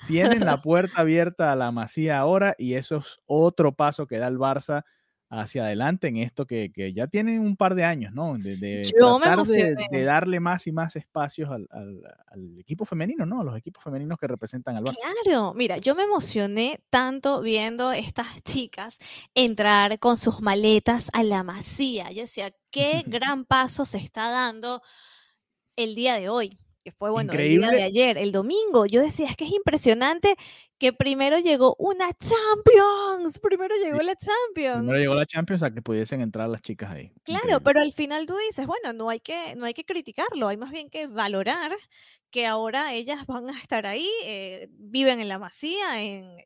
tienen 0.08 0.44
la 0.44 0.60
puerta 0.60 1.02
abierta 1.02 1.52
a 1.52 1.56
la 1.56 1.70
masía 1.70 2.18
ahora 2.18 2.56
y 2.58 2.75
eso 2.75 2.96
es 2.96 3.20
otro 3.26 3.72
paso 3.72 4.08
que 4.08 4.18
da 4.18 4.26
el 4.26 4.38
Barça 4.38 4.82
hacia 5.30 5.62
adelante 5.64 6.08
en 6.08 6.16
esto 6.16 6.44
que, 6.44 6.72
ya 6.92 7.06
tienen 7.06 7.40
un 7.40 7.56
par 7.56 7.76
de 7.76 7.84
años, 7.84 8.12
¿no? 8.12 8.37
De, 8.37 8.56
tratar 8.99 9.46
de, 9.46 10.02
darle 10.02 10.40
más 10.40 10.66
y 10.66 10.72
más 10.72 10.96
espacios 10.96 11.49
al, 11.50 11.68
equipo 12.58 12.84
femenino, 12.84 13.25
¿no? 13.25 13.40
A 13.40 13.44
los 13.44 13.56
equipos 13.56 13.82
femeninos 13.82 14.18
que 14.18 14.26
representan 14.26 14.76
al 14.76 14.84
Barça. 14.84 14.96
Claro, 15.25 15.54
mira, 15.54 15.78
yo 15.78 15.94
me 15.94 16.02
emocioné 16.02 16.80
tanto 16.90 17.40
viendo 17.40 17.92
estas 17.92 18.42
chicas 18.42 18.99
entrar 19.34 20.00
con 20.00 20.16
sus 20.16 20.40
maletas 20.40 21.08
a 21.12 21.22
la 21.22 21.44
masía. 21.44 22.10
Yo 22.10 22.22
decía, 22.22 22.52
qué 22.70 23.04
gran 23.06 23.44
paso 23.44 23.87
se 23.87 23.99
está 23.99 24.30
dando 24.30 24.82
el 25.76 25.94
día 25.94 26.14
de 26.14 26.28
hoy 26.28 26.58
que 26.82 26.92
fue 26.92 27.10
bueno 27.10 27.32
el 27.34 27.58
día 27.58 27.70
de 27.70 27.82
ayer, 27.82 28.16
el 28.16 28.32
domingo. 28.32 28.87
Yo 28.87 29.02
decía, 29.02 29.26
es 29.26 29.37
que 29.37 29.44
es 29.44 29.52
impresionante 29.52 30.37
que 30.80 30.94
primero 30.94 31.38
llegó 31.38 31.76
una 31.78 32.10
Champions, 32.14 33.38
primero 33.38 33.75
llegó 33.76 34.00
la 34.00 34.16
Champions. 34.16 34.78
Primero 34.78 34.99
llegó 34.99 35.14
la 35.14 35.26
Champions 35.26 35.62
a 35.62 35.70
que 35.70 35.82
pudiesen 35.82 36.22
entrar 36.22 36.49
las 36.49 36.62
chicas 36.62 36.90
ahí. 36.90 37.12
Claro, 37.22 37.60
pero 37.62 37.82
al 37.82 37.92
final 37.92 38.25
tú 38.25 38.34
dices, 38.49 38.66
bueno, 38.66 38.94
no 38.94 39.10
hay 39.10 39.20
que, 39.20 39.54
no 39.56 39.66
hay 39.66 39.75
que 39.75 39.84
criticarlo, 39.84 40.49
hay 40.49 40.56
más 40.56 40.70
bien 40.70 40.88
que 40.88 41.06
valorar 41.06 41.72
que 42.30 42.46
ahora 42.46 42.94
ellas 42.94 43.26
van 43.26 43.50
a 43.50 43.60
estar 43.60 43.87
ahí, 43.87 44.08
eh, 44.25 44.68
viven 44.70 45.20
en 45.20 45.28
la 45.28 45.38
Masía, 45.38 46.02
en, 46.02 46.38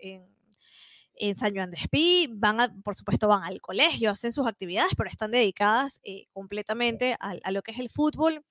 en 1.14 1.38
San 1.38 1.54
Juan 1.54 1.70
de 1.70 1.76
Espí, 1.76 2.26
van 2.28 2.60
a, 2.60 2.74
por 2.82 2.96
supuesto 2.96 3.28
van 3.28 3.44
al 3.44 3.60
colegio, 3.60 4.10
hacen 4.10 4.32
sus 4.32 4.48
actividades, 4.48 4.94
pero 4.96 5.08
están 5.08 5.30
dedicadas 5.30 6.00
eh, 6.02 6.26
completamente 6.32 7.16
a, 7.20 7.36
a, 7.40 7.50
lo 7.52 7.62
que 7.62 7.70
es 7.70 7.78
el 7.78 7.88
fútbol. 7.88 8.44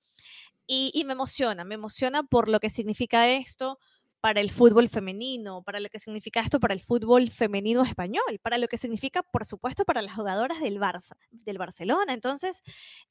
Y, 0.66 1.04
me 1.04 1.12
emociona, 1.12 1.62
me 1.62 1.74
emociona 1.74 2.22
por 2.22 2.48
lo 2.48 2.58
que 2.58 2.70
significa 2.70 3.28
esto 3.28 3.78
para 4.24 4.40
el 4.40 4.50
fútbol 4.50 4.88
femenino, 4.88 5.62
para 5.64 5.80
lo 5.80 5.90
que 5.90 5.98
significa 5.98 6.40
esto 6.40 6.58
para 6.58 6.72
el 6.72 6.80
fútbol 6.80 7.28
femenino 7.28 7.82
español, 7.82 8.40
para 8.40 8.56
lo 8.56 8.68
que 8.68 8.78
significa, 8.78 9.22
por 9.22 9.44
supuesto, 9.44 9.84
para 9.84 10.00
las 10.00 10.14
jugadoras 10.14 10.60
del 10.60 10.80
Barça, 10.80 11.14
del 11.30 11.58
Barcelona. 11.58 12.14
Entonces, 12.14 12.62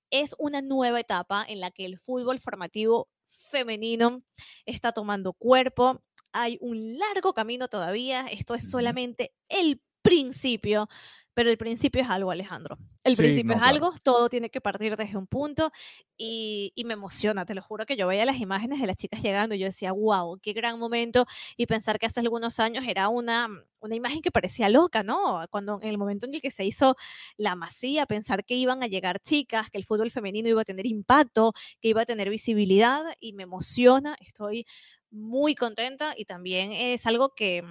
es 0.10 0.34
una 0.40 0.64
nueva 0.64 1.00
etapa 1.00 1.46
en 1.48 1.60
la 1.60 1.70
que 1.70 1.86
el 1.86 2.00
fútbol 2.00 2.40
formativo 2.40 3.10
femenino 3.26 4.24
está 4.66 4.92
tomando 4.92 5.34
cuerpo. 5.34 6.02
Hay 6.32 6.58
un 6.62 6.98
largo 6.98 7.36
camino 7.36 7.68
todavía. 7.68 8.26
Esto 8.32 8.56
es 8.56 8.72
solamente 8.72 9.36
el 9.50 9.84
principio 10.02 10.90
pero 11.34 11.50
el 11.50 11.58
principio 11.58 12.02
es 12.02 12.10
algo, 12.10 12.32
Alejandro. 12.32 12.78
El 13.04 13.16
principio 13.16 13.56
es 13.56 13.62
algo, 13.62 13.94
todo 14.04 14.30
tiene 14.30 14.50
que 14.50 14.62
partir 14.62 14.96
desde 14.96 15.18
un 15.18 15.28
punto 15.28 15.72
y, 16.18 16.74
me 16.86 16.94
emociona, 16.94 17.46
te 17.46 17.56
lo 17.56 17.62
juro 17.62 17.86
que 17.86 17.96
yo 17.96 18.08
veía 18.08 18.26
las 18.26 18.38
imágenes 18.38 18.80
de 18.80 18.88
las 18.88 18.98
chicas 18.98 19.22
llegando 19.22 19.56
y 19.56 19.60
yo 19.60 19.66
decía, 19.66 19.92
wow, 19.94 20.40
qué 20.42 20.54
gran 20.54 20.78
momento 20.78 21.26
y 21.58 21.66
pensar 21.66 21.98
que 21.98 22.06
hace 22.06 22.20
algunos 22.20 22.60
años 22.60 22.84
era 22.88 23.08
una, 23.08 23.48
una 23.80 23.96
imagen 23.96 24.22
que 24.22 24.32
parecía 24.32 24.70
loca, 24.70 25.04
¿no? 25.04 25.46
Cuando 25.50 25.80
en 25.82 25.90
el 25.90 25.98
momento 25.98 26.26
en 26.26 26.36
el 26.36 26.42
que 26.42 26.52
se 26.52 26.66
hizo 26.66 26.96
la 27.38 27.56
masía, 27.56 28.06
pensar 28.06 28.44
que 28.46 28.56
iban 28.56 28.84
a 28.84 28.88
llegar 28.88 29.20
chicas, 29.22 29.70
que 29.70 29.78
el 29.78 29.86
fútbol 29.86 30.12
femenino 30.12 30.50
iba 30.50 30.62
a 30.62 30.66
tener 30.66 30.86
impacto, 30.86 31.54
que 31.82 31.90
iba 31.90 32.02
a 32.02 32.06
tener 32.06 32.30
visibilidad 32.30 33.04
y 33.20 33.34
me 33.34 33.44
emociona, 33.44 34.16
estoy 34.20 34.66
muy 35.10 35.56
contenta 35.56 36.14
y 36.18 36.26
también 36.26 36.72
es 36.72 37.06
algo 37.06 37.34
que 37.36 37.64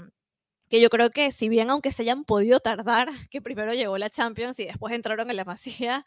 que 0.73 0.81
yo 0.81 0.88
creo 0.88 1.11
que 1.11 1.33
si 1.33 1.50
bien 1.50 1.69
aunque 1.69 1.93
se 1.93 2.00
hayan 2.00 2.25
podido 2.25 2.59
tardar, 2.59 3.11
que 3.29 3.43
primero 3.43 3.75
llegó 3.75 3.99
la 3.99 4.09
Champions 4.09 4.59
y 4.59 4.64
después 4.64 4.95
entraron 4.95 5.29
en 5.29 5.37
la 5.37 5.45
Masía, 5.45 6.07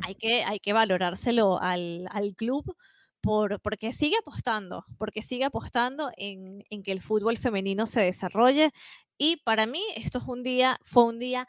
hay, 0.00 0.14
que, 0.14 0.44
hay 0.44 0.60
que 0.60 0.72
valorárselo 0.72 1.60
al, 1.60 2.06
al 2.12 2.36
club 2.36 2.76
por, 3.20 3.60
porque 3.62 3.92
sigue 3.92 4.14
apostando, 4.16 4.84
porque 4.96 5.22
sigue 5.22 5.42
apostando 5.42 6.12
en, 6.16 6.62
en, 6.70 6.84
que 6.84 6.92
el 6.92 7.00
fútbol 7.00 7.36
femenino 7.36 7.88
se 7.88 8.00
desarrolle. 8.00 8.70
Y 9.18 9.38
para 9.38 9.66
mí 9.66 9.82
esto 9.96 10.18
es 10.18 10.24
un 10.28 10.44
día, 10.44 10.78
fue 10.84 11.02
un 11.02 11.18
día 11.18 11.48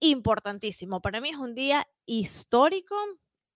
importantísimo, 0.00 1.00
para 1.00 1.20
mí 1.20 1.28
es 1.28 1.36
un 1.36 1.54
día 1.54 1.86
histórico 2.06 2.96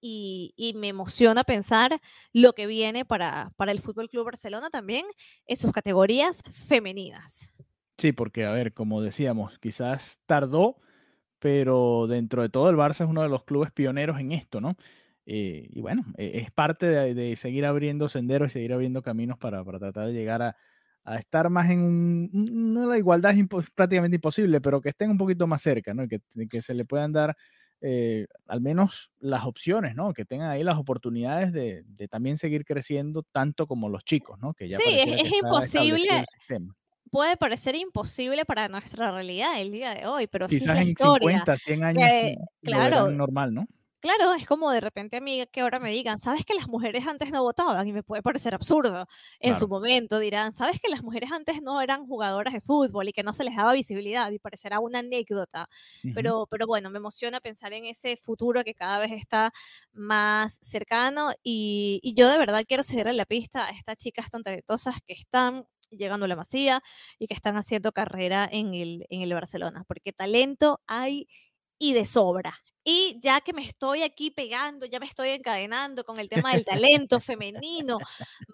y, 0.00 0.54
y, 0.56 0.74
me 0.74 0.88
emociona 0.88 1.42
pensar 1.42 2.00
lo 2.32 2.52
que 2.52 2.66
viene 2.66 3.04
para, 3.04 3.52
para 3.56 3.72
el 3.72 3.80
Fútbol 3.80 4.08
Club 4.08 4.26
Barcelona 4.26 4.70
también 4.70 5.06
en 5.46 5.56
sus 5.56 5.72
categorías 5.72 6.42
femeninas. 6.52 7.51
Sí, 8.02 8.10
porque, 8.10 8.46
a 8.46 8.50
ver, 8.50 8.72
como 8.74 9.00
decíamos, 9.00 9.60
quizás 9.60 10.20
tardó, 10.26 10.76
pero 11.38 12.08
dentro 12.08 12.42
de 12.42 12.48
todo 12.48 12.68
el 12.68 12.74
Barça 12.74 13.04
es 13.04 13.08
uno 13.08 13.22
de 13.22 13.28
los 13.28 13.44
clubes 13.44 13.70
pioneros 13.70 14.18
en 14.18 14.32
esto, 14.32 14.60
¿no? 14.60 14.74
Eh, 15.24 15.68
y 15.70 15.80
bueno, 15.82 16.04
e, 16.18 16.40
es 16.40 16.50
parte 16.50 16.86
de, 16.86 17.36
seguir 17.36 17.64
abriendo 17.64 18.08
senderos 18.08 18.50
y 18.50 18.54
seguir 18.54 18.72
abriendo 18.72 19.02
caminos 19.02 19.38
para, 19.38 19.62
tratar 19.62 20.08
de 20.08 20.14
llegar 20.14 20.42
a, 20.42 20.56
estar 21.16 21.48
más 21.48 21.70
en 21.70 22.28
una 22.32 22.98
igualdad 22.98 23.36
es 23.38 23.70
prácticamente 23.72 24.16
imposible, 24.16 24.60
pero 24.60 24.80
que 24.80 24.88
estén 24.88 25.08
un 25.12 25.18
poquito 25.18 25.46
más 25.46 25.62
cerca, 25.62 25.94
¿no? 25.94 26.02
Y 26.02 26.08
que, 26.08 26.18
que 26.50 26.60
se 26.60 26.74
le 26.74 26.84
puedan 26.84 27.12
dar 27.12 27.36
eh, 27.82 28.26
al 28.48 28.60
menos 28.60 29.12
las 29.20 29.44
opciones, 29.44 29.94
¿no? 29.94 30.12
Que 30.12 30.24
tengan 30.24 30.50
ahí 30.50 30.64
las 30.64 30.76
oportunidades 30.76 31.52
de, 31.52 31.84
también 32.10 32.36
seguir 32.36 32.64
creciendo 32.64 33.22
tanto 33.22 33.68
como 33.68 33.88
los 33.88 34.04
chicos, 34.04 34.40
¿no? 34.40 34.54
Que 34.54 34.68
ya 34.68 34.78
sí, 34.78 34.90
es, 34.90 35.26
es 35.26 35.32
imposible 35.34 36.24
puede 37.12 37.37
parecer 37.37 37.75
imposible 37.75 38.46
para 38.46 38.68
nuestra 38.68 39.12
realidad 39.12 39.61
el 39.61 39.70
día 39.70 39.94
de 39.94 40.07
hoy, 40.07 40.27
pero 40.29 40.48
Quizás 40.48 40.79
en 40.79 40.96
50, 40.96 41.59
100 41.59 41.85
años 41.85 42.11
claro, 42.62 43.11
normal, 43.11 43.53
¿no? 43.53 43.66
Claro, 44.01 44.35
es 44.35 44.46
como 44.46 44.72
de 44.72 44.81
repente 44.81 45.18
a 45.18 45.20
mí 45.20 45.44
que 45.53 45.61
ahora 45.61 45.79
me 45.79 45.92
digan, 45.92 46.18
¿sabes 46.18 46.44
que 46.44 46.55
las 46.55 46.66
mujeres 46.66 47.07
antes 47.07 47.31
no 47.31 47.42
votaban? 47.42 47.87
Y 47.87 47.92
me 47.92 48.03
puede 48.03 48.22
parecer 48.22 48.53
absurdo. 48.53 49.07
En 49.38 49.55
su 49.55 49.68
momento 49.68 50.18
dirán, 50.18 50.53
¿sabes 50.53 50.81
que 50.81 50.88
las 50.88 51.05
mujeres 51.05 51.31
antes 51.31 51.62
no 51.62 51.81
eran 51.81 52.07
jugadoras 52.07 52.53
de 52.53 52.61
fútbol 52.61 53.09
y 53.09 53.12
que 53.12 53.22
no 53.22 53.33
se 53.33 53.44
les 53.44 53.55
daba 53.55 53.75
visibilidad? 53.75 54.29
Y 54.33 54.40
parecerá 54.40 54.81
una 54.81 55.01
anécdota. 55.01 55.68
pero, 56.14 56.48
pero 56.51 56.66
bueno, 56.66 56.90
me 56.90 56.96
emociona 56.98 57.40
pensar 57.40 57.75
en 57.75 57.85
ese 57.85 58.16
futuro 58.16 58.64
que 58.64 58.75
cada 58.75 58.98
vez 58.98 59.12
está 59.12 59.53
más 59.92 60.59
cercano 60.62 61.31
y, 61.44 62.01
y 62.03 62.14
yo 62.14 62.29
de 62.29 62.38
verdad 62.38 62.64
quiero 62.66 62.83
seguir 62.83 63.07
en 63.07 63.18
la 63.18 63.27
pista 63.27 63.66
a 63.66 63.70
estas 63.70 63.98
chicas 63.98 64.31
tan 64.31 64.42
talentosas 64.42 64.96
que 65.07 65.12
están 65.12 65.64
llegando 65.96 66.24
a 66.24 66.28
la 66.28 66.37
Masía 66.37 66.83
y 67.18 67.26
que 67.26 67.35
están 67.35 67.57
haciendo 67.57 67.92
carrera 67.92 68.48
en 68.50 68.74
el, 68.74 69.07
en 69.11 69.22
el 69.22 69.33
Barcelona, 69.35 69.85
porque 69.87 70.12
talento 70.12 70.81
hay 70.87 71.28
y 71.78 71.94
de 71.94 72.05
sobra. 72.05 72.59
Y 72.85 73.18
ya 73.20 73.40
que 73.40 73.52
me 73.52 73.64
estoy 73.64 74.02
aquí 74.02 74.31
pegando, 74.31 74.87
ya 74.87 74.98
me 74.98 75.07
estoy 75.07 75.31
encadenando 75.31 76.05
con 76.05 76.18
el 76.18 76.28
tema 76.28 76.52
del 76.52 76.64
talento 76.64 77.20
femenino, 77.20 77.98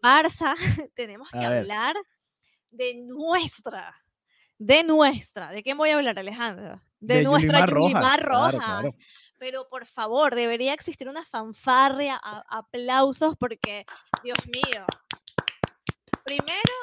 Barça, 0.03 0.55
tenemos 0.95 1.31
que 1.31 1.45
hablar 1.45 1.97
de 2.71 2.95
nuestra, 3.07 3.95
de 4.59 4.85
nuestra. 4.85 5.51
¿De 5.51 5.63
qué 5.63 5.73
voy 5.75 5.91
a 5.91 5.97
hablar, 5.97 6.19
Alejandro? 6.19 6.83
De, 7.01 7.23
nuestra 7.23 7.67
Yulimar 7.67 8.23
Rojas. 8.23 8.95
Pero 9.39 9.69
por 9.69 9.87
favor, 9.87 10.35
debería 10.35 10.75
existir 10.75 11.09
una 11.09 11.25
fanfarria, 11.25 12.17
aplausos, 12.17 13.37
porque, 13.37 13.87
Dios 14.23 14.39
mío, 14.47 14.85
primero 16.25 16.75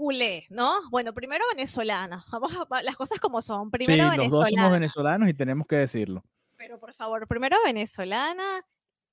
culé, 0.00 0.46
¿no? 0.48 0.72
Bueno, 0.90 1.12
primero 1.12 1.44
venezolana. 1.54 2.24
Vamos 2.32 2.52
a 2.70 2.82
las 2.82 2.96
cosas 2.96 3.20
como 3.20 3.42
son. 3.42 3.70
Primero 3.70 4.10
sí, 4.10 4.16
Los 4.16 4.30
dos 4.30 4.48
somos 4.48 4.70
venezolanos 4.72 5.28
y 5.28 5.34
tenemos 5.34 5.66
que 5.66 5.76
decirlo. 5.76 6.24
Pero 6.56 6.80
por 6.80 6.94
favor, 6.94 7.28
primero 7.28 7.58
venezolana 7.62 8.64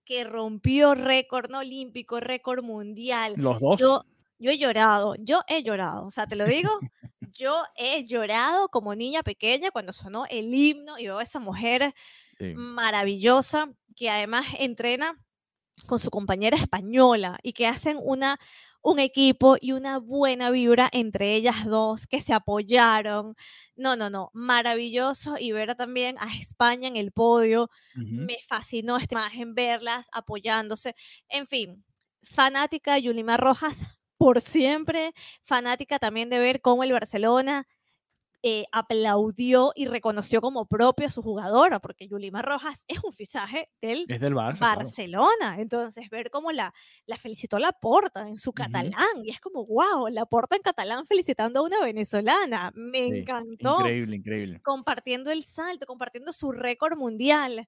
que 0.06 0.24
rompió 0.24 0.96
récord 0.96 1.52
no 1.52 1.60
olímpico, 1.60 2.22
récord 2.22 2.64
mundial. 2.64 3.34
Los 3.36 3.60
dos. 3.60 3.78
Yo, 3.78 4.06
yo 4.40 4.50
he 4.50 4.58
llorado, 4.58 5.16
yo 5.20 5.42
he 5.50 5.62
llorado, 5.62 6.06
o 6.06 6.12
sea, 6.12 6.26
te 6.26 6.38
lo 6.38 6.46
digo, 6.46 6.70
yo 7.34 7.64
he 7.76 8.06
llorado 8.06 8.70
como 8.70 8.96
niña 8.96 9.24
pequeña 9.24 9.72
cuando 9.72 9.92
sonó 9.92 10.24
el 10.30 10.54
himno 10.54 10.98
y 10.98 11.04
veo 11.04 11.20
a 11.20 11.24
esa 11.24 11.40
mujer 11.40 11.94
maravillosa 12.56 13.70
que 13.98 14.10
además 14.10 14.46
entrena 14.58 15.20
con 15.86 16.00
su 16.00 16.10
compañera 16.10 16.56
española 16.56 17.40
y 17.44 17.52
que 17.52 17.68
hacen 17.68 17.98
una 18.02 18.40
un 18.88 19.00
equipo 19.00 19.58
y 19.60 19.74
una 19.74 20.00
buena 20.00 20.50
vibra 20.50 20.88
entre 20.94 21.36
ellas 21.36 21.66
dos, 21.66 22.08
que 22.08 22.22
se 22.22 22.34
apoyaron. 22.34 23.36
No, 23.76 23.98
no, 23.98 24.10
no, 24.10 24.32
maravilloso 24.34 25.36
y 25.38 25.52
ver 25.52 25.76
también 25.76 26.16
a 26.20 26.34
España 26.38 26.88
en 26.88 26.96
el 26.96 27.12
podio. 27.12 27.70
Me 27.96 28.38
fascinó 28.48 28.96
esta 28.96 29.16
imagen, 29.16 29.56
verlas 29.56 30.08
apoyándose. 30.14 30.96
En 31.28 31.48
fin, 31.48 31.84
fanática 32.24 32.94
de 32.94 33.02
Yulima 33.02 33.36
Rojas 33.36 33.78
por 34.18 34.40
siempre, 34.40 35.14
fanática 35.44 36.00
también 36.00 36.30
de 36.30 36.40
ver 36.40 36.62
cómo 36.62 36.86
el 36.86 36.94
Barcelona 36.94 37.68
eh, 38.44 38.66
aplaudió 38.72 39.72
y 39.76 39.88
reconoció 39.88 40.42
como 40.42 40.68
propio 40.68 41.08
a 41.08 41.10
su 41.10 41.22
jugadora, 41.22 41.80
porque 41.80 42.08
Yulima 42.08 42.42
Rojas 42.42 42.84
es 42.88 43.04
un 43.04 43.14
fichaje 43.14 43.70
del, 43.82 44.12
del 44.18 44.34
Barça. 44.34 44.68
claro. 44.70 44.76
Barcelona. 44.76 45.58
Entonces, 45.60 46.10
ver 46.10 46.30
cómo 46.30 46.52
la, 46.52 46.74
la 47.06 47.18
felicitó 47.18 47.60
la 47.60 47.72
Porta 47.74 48.28
en 48.28 48.38
su 48.38 48.54
catalán, 48.54 49.08
y 49.24 49.32
es 49.32 49.40
como, 49.40 49.66
wow, 49.66 50.08
la 50.10 50.26
Porta 50.26 50.56
en 50.56 50.62
catalán 50.62 51.06
felicitando 51.06 51.60
a 51.60 51.64
una 51.64 51.84
venezolana. 51.84 52.72
Me 52.76 53.08
Sí, 53.08 53.14
encantó 53.22 53.78
Increíble, 53.80 54.16
increíble. 54.18 54.64
compartiendo 54.64 55.32
el 55.32 55.46
salto, 55.46 55.86
compartiendo 55.86 56.34
su 56.34 56.52
récord 56.52 56.98
mundial. 56.98 57.68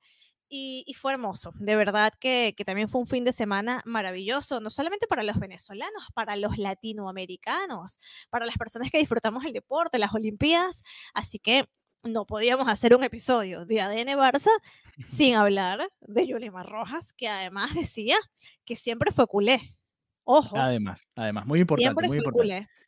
Y, 0.52 0.84
y 0.88 0.96
fue 0.96 1.14
hermoso, 1.14 1.54
de 1.60 1.76
verdad 1.76 2.12
que, 2.20 2.56
que 2.58 2.66
también 2.66 2.90
fue 2.90 3.00
un 3.00 3.06
fin 3.08 3.24
de 3.24 3.32
semana 3.32 3.84
maravilloso, 3.86 4.60
no 4.60 4.72
solamente 4.72 5.06
para 5.06 5.22
los 5.22 5.38
venezolanos, 5.38 6.08
para 6.16 6.36
los 6.36 6.58
latinoamericanos, 6.58 8.00
para 8.32 8.48
las 8.48 8.58
personas 8.58 8.90
que 8.90 8.98
disfrutamos 8.98 9.46
el 9.46 9.54
deporte, 9.54 10.00
las 10.00 10.14
Olimpiadas. 10.14 10.82
Así 11.14 11.38
que 11.38 11.66
no 12.04 12.26
podíamos 12.26 12.68
hacer 12.68 12.96
un 12.96 13.04
episodio 13.04 13.66
de 13.66 13.82
ADN 13.82 14.18
Barça 14.18 14.50
sin 15.04 15.36
hablar 15.36 15.88
de 16.02 16.28
Yulima 16.28 16.64
Rojas, 16.64 17.14
que 17.14 17.28
además 17.28 17.76
decía 17.76 18.18
que 18.66 18.76
siempre 18.76 19.12
fue 19.12 19.28
culé. 19.28 19.76
Ojo, 20.24 20.58
Además, 20.58 21.06
además, 21.16 21.46
muy 21.46 21.60
importante, 21.60 21.88
siempre 21.88 22.08
muy 22.08 22.18
fue 22.18 22.26
importante. 22.26 22.56
culé. 22.56 22.79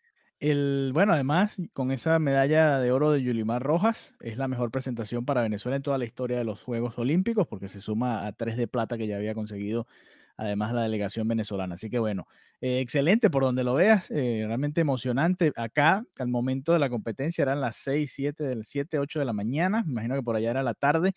El, 0.42 0.90
bueno, 0.92 1.14
además, 1.14 1.58
con 1.72 1.92
esa 1.92 2.18
medalla 2.18 2.80
de 2.80 2.92
oro 2.92 3.12
de 3.12 3.22
Yulimar 3.22 3.62
Rojas, 3.62 4.16
es 4.22 4.38
la 4.38 4.48
mejor 4.48 4.72
presentación 4.72 5.24
para 5.24 5.44
Venezuela 5.44 5.76
en 5.76 5.84
toda 5.84 6.00
la 6.00 6.06
historia 6.06 6.40
de 6.40 6.44
los 6.44 6.64
Juegos 6.64 6.98
Olímpicos, 6.98 7.48
porque 7.48 7.68
se 7.68 7.80
suma 7.80 8.26
a 8.26 8.32
tres 8.32 8.58
de 8.58 8.68
plata 8.68 8.98
que 8.98 9.06
ya 9.06 9.18
había 9.18 9.36
conseguido, 9.36 9.86
además, 10.38 10.74
la 10.74 10.82
delegación 10.82 11.28
venezolana. 11.28 11.76
Así 11.76 11.92
que 11.92 12.00
bueno, 12.00 12.26
eh, 12.60 12.80
excelente 12.80 13.30
por 13.30 13.44
donde 13.44 13.64
lo 13.64 13.76
veas, 13.76 14.10
eh, 14.10 14.44
realmente 14.48 14.82
emocionante. 14.82 15.54
Acá, 15.56 16.04
al 16.18 16.28
momento 16.30 16.74
de 16.74 16.80
la 16.80 16.90
competencia, 16.90 17.44
eran 17.44 17.62
las 17.62 17.76
6, 17.76 18.12
7, 18.12 18.44
del 18.44 18.66
7, 18.66 18.98
8 18.98 19.20
de 19.20 19.26
la 19.26 19.34
mañana, 19.34 19.84
me 19.86 19.92
imagino 19.92 20.16
que 20.16 20.24
por 20.24 20.36
allá 20.36 20.50
era 20.50 20.64
la 20.64 20.74
tarde. 20.74 21.14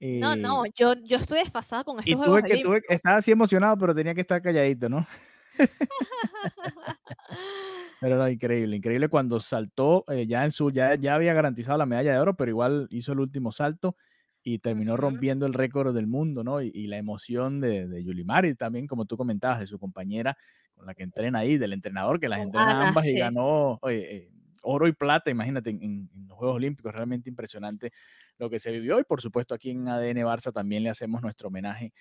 No, 0.00 0.34
no, 0.34 0.66
eh, 0.66 0.72
yo, 0.74 0.94
yo 1.04 1.18
estoy 1.18 1.38
desfasada 1.38 1.84
con 1.84 1.98
y 1.98 2.10
estos 2.10 2.16
tuve 2.16 2.26
Juegos 2.26 2.42
que, 2.42 2.58
tuve, 2.58 2.70
Olímpicos. 2.70 2.96
estaba 2.96 3.16
así 3.18 3.30
emocionado, 3.30 3.78
pero 3.78 3.94
tenía 3.94 4.16
que 4.16 4.22
estar 4.22 4.42
calladito, 4.42 4.88
¿no? 4.88 5.06
Pero 8.00 8.16
no, 8.16 8.28
increíble, 8.28 8.76
increíble 8.76 9.08
cuando 9.08 9.40
saltó, 9.40 10.04
eh, 10.08 10.26
ya 10.28 10.44
en 10.44 10.52
su, 10.52 10.70
ya, 10.70 10.94
ya 10.94 11.14
había 11.16 11.34
garantizado 11.34 11.78
la 11.78 11.86
medalla 11.86 12.12
de 12.12 12.20
oro, 12.20 12.36
pero 12.36 12.50
igual 12.50 12.86
hizo 12.90 13.12
el 13.12 13.20
último 13.20 13.50
salto 13.52 13.96
y 14.42 14.60
terminó 14.60 14.96
rompiendo 14.96 15.46
el 15.46 15.52
récord 15.54 15.92
del 15.94 16.06
mundo, 16.06 16.44
¿no? 16.44 16.62
Y, 16.62 16.70
y 16.72 16.86
la 16.86 16.96
emoción 16.96 17.60
de, 17.60 17.88
de 17.88 18.04
Yulimar 18.04 18.46
y 18.46 18.54
también, 18.54 18.86
como 18.86 19.04
tú 19.06 19.16
comentabas, 19.16 19.58
de 19.60 19.66
su 19.66 19.78
compañera 19.80 20.36
con 20.74 20.86
la 20.86 20.94
que 20.94 21.02
entrena 21.02 21.40
ahí, 21.40 21.58
del 21.58 21.72
entrenador 21.72 22.20
que 22.20 22.28
las 22.28 22.40
entrena 22.40 22.80
Ana, 22.80 22.82
ambas 22.82 23.06
y 23.06 23.16
ganó 23.16 23.78
oye, 23.82 24.16
eh, 24.16 24.30
oro 24.62 24.86
y 24.86 24.92
plata, 24.92 25.30
imagínate, 25.30 25.70
en- 25.70 25.82
en 25.82 26.10
los 26.28 26.36
Juegos 26.38 26.56
Olímpicos, 26.56 26.94
realmente 26.94 27.28
impresionante 27.30 27.90
lo 28.38 28.48
que 28.48 28.60
se 28.60 28.70
vivió 28.70 29.00
y 29.00 29.04
por 29.04 29.20
supuesto 29.20 29.54
aquí 29.54 29.70
en 29.70 29.88
ADN 29.88 30.24
Barça 30.24 30.52
también 30.52 30.84
le 30.84 30.90
hacemos 30.90 31.20
nuestro 31.22 31.48
homenaje 31.48 31.92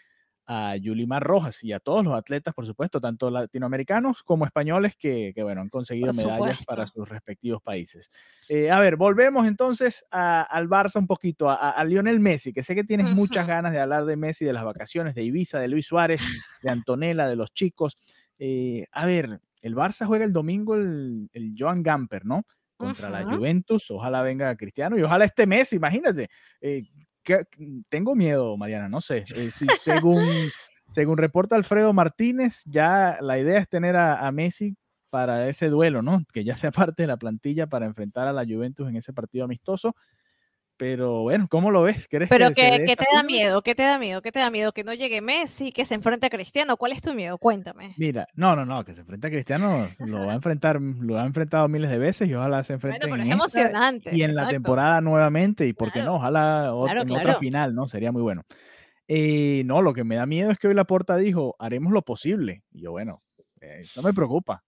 a 0.49 0.77
Yulimar 0.77 1.21
Rojas 1.23 1.61
y 1.63 1.73
a 1.73 1.79
todos 1.79 2.03
los 2.05 2.13
atletas, 2.13 2.53
por 2.53 2.65
supuesto, 2.65 3.01
tanto 3.01 3.29
latinoamericanos 3.29 4.23
como 4.23 4.45
españoles 4.45 4.95
que, 4.97 5.33
que, 5.35 5.43
bueno, 5.43 5.59
han 5.61 5.69
conseguido 5.69 6.11
medallas 6.39 6.65
para 6.65 6.87
sus 6.87 7.09
respectivos 7.09 7.61
países. 7.61 8.09
Eh, 8.47 8.71
a 8.71 8.79
ver, 8.79 8.95
volvemos 8.95 9.45
entonces 9.45 10.05
a- 10.09 10.41
al 10.43 10.69
Barça 10.69 10.97
un 10.99 11.07
poquito, 11.07 11.49
a, 11.49 11.83
Lionel 11.83 12.19
Messi, 12.21 12.53
que 12.53 12.63
sé 12.63 12.75
que 12.75 12.85
tienes 12.85 13.07
muchas 13.13 13.45
ganas 13.45 13.73
de 13.73 13.79
hablar 13.81 14.05
de 14.05 14.15
Messi, 14.15 14.45
de 14.45 14.53
las 14.53 14.63
vacaciones, 14.63 15.13
de 15.15 15.23
Ibiza, 15.23 15.59
de 15.59 15.67
Luis 15.67 15.85
Suárez, 15.85 16.21
de 16.63 16.69
Antonella, 16.69 17.27
de 17.27 17.35
los 17.35 17.53
chicos. 17.53 17.97
Eh, 18.39 18.85
a 18.91 19.05
ver, 19.05 19.41
el 19.61 19.75
Barça 19.75 20.05
juega 20.05 20.23
el 20.23 20.31
domingo 20.31 20.75
el, 20.75 21.29
el 21.33 21.53
Joan 21.57 21.83
Gamper, 21.83 22.25
¿no? 22.25 22.45
Contra 22.77 23.09
la. 23.09 23.23
Juventus, 23.35 23.89
ojalá 23.89 24.21
venga 24.21 24.55
Cristiano 24.55 24.97
y 24.97 25.01
ojalá 25.01 25.25
esté 25.25 25.47
Messi, 25.47 25.77
imagínate. 25.77 26.29
Eh, 26.61 26.83
que- 27.35 27.81
tengo 27.89 28.15
miedo, 28.15 28.55
Mariana, 28.57 28.89
no 28.89 29.01
sé. 29.01 29.25
eh, 29.35 29.51
si 29.51 29.67
según, 29.81 30.25
según 30.89 31.17
reporta 31.17 31.55
Alfredo 31.55 31.93
Martínez, 31.93 32.63
ya 32.65 33.17
la 33.21 33.37
idea 33.37 33.59
es 33.59 33.67
tener 33.69 33.95
a, 33.97 34.25
a 34.25 34.31
Messi 34.31 34.75
para 35.09 35.47
ese 35.49 35.69
duelo, 35.69 36.01
¿no? 36.01 36.23
Que 36.33 36.43
ya 36.43 36.55
sea 36.55 36.71
parte 36.93 37.03
de 37.03 37.07
la 37.07 37.17
plantilla 37.17 37.67
para 37.67 37.85
enfrentar 37.85 38.27
a 38.27 38.33
la 38.33 38.45
Juventus 38.45 38.87
en 38.89 38.95
ese 38.97 39.13
partido 39.13 39.45
amistoso. 39.45 39.95
Pero 40.77 41.23
bueno, 41.23 41.47
¿cómo 41.49 41.71
lo 41.71 41.81
ves? 41.83 42.07
¿Crees 42.09 42.29
Pero 42.29 42.49
que 42.49 42.55
se 42.55 42.71
¿qué, 42.71 42.71
dé 42.71 42.85
qué 42.85 42.91
esta 42.91 43.05
te 43.05 43.05
da 43.11 43.23
miedo? 43.23 43.61
¿Qué 43.61 43.75
te 43.75 43.83
da 43.83 43.97
miedo? 43.99 44.21
¿Qué 44.21 44.31
te 44.31 44.39
da 44.39 44.49
miedo? 44.51 44.71
Que 44.73 44.83
no 44.83 44.93
llegue 44.93 45.21
Messi, 45.21 45.71
que 45.71 45.85
se 45.85 45.95
enfrente 45.95 46.27
a 46.27 46.29
Cristiano. 46.29 46.77
¿Cuál 46.77 46.91
es 46.93 47.01
tu 47.01 47.13
miedo? 47.13 47.37
Cuéntame. 47.37 47.95
Mira, 47.95 48.27
no, 48.35 48.55
no, 48.55 48.63
no, 48.65 48.85
que 48.85 48.93
se 48.93 49.01
enfrente 49.01 49.27
a 49.27 49.29
Cristiano, 49.31 49.87
lo 49.99 50.25
va 50.27 50.33
a 50.33 50.35
enfrentar, 50.35 50.79
lo 50.79 51.17
ha 51.19 51.25
enfrentado 51.25 51.67
miles 51.67 51.89
de 51.89 51.97
veces 51.97 52.29
y 52.29 52.35
ojalá 52.35 52.63
se 52.63 52.73
Bueno, 52.87 52.97
enfrenten 52.97 53.09
pero 53.11 53.23
en 53.23 53.31
es 53.31 53.33
emocionante. 53.33 54.15
y 54.15 54.21
en 54.21 54.35
la 54.35 54.47
temporada 54.47 55.01
nuevamente 55.01 55.65
y 55.65 55.73
por 55.73 55.91
qué 55.91 56.01
Claro, 56.01 56.11
no, 56.11 56.15
ojalá 56.17 56.71
claro, 56.83 57.01
en 57.01 57.11
otra 57.11 57.35
final, 57.35 57.73
¿no? 57.73 57.87
Sería 57.87 58.11
muy 58.11 58.21
bueno. 58.21 58.43
Eh, 59.07 59.63
no, 59.65 59.81
lo 59.81 59.93
que 59.93 60.03
me 60.03 60.15
da 60.15 60.25
miedo 60.27 60.51
es 60.51 60.59
que 60.59 60.67
hoy 60.67 60.75
Laporta 60.75 61.17
dijo, 61.17 61.55
haremos 61.59 61.91
lo 61.93 62.03
posible. 62.03 62.63
Y 62.71 62.81
yo, 62.83 62.91
bueno, 62.91 63.23
eh, 63.61 63.79
eso 63.81 64.03
me 64.03 64.13
preocupa. 64.13 64.63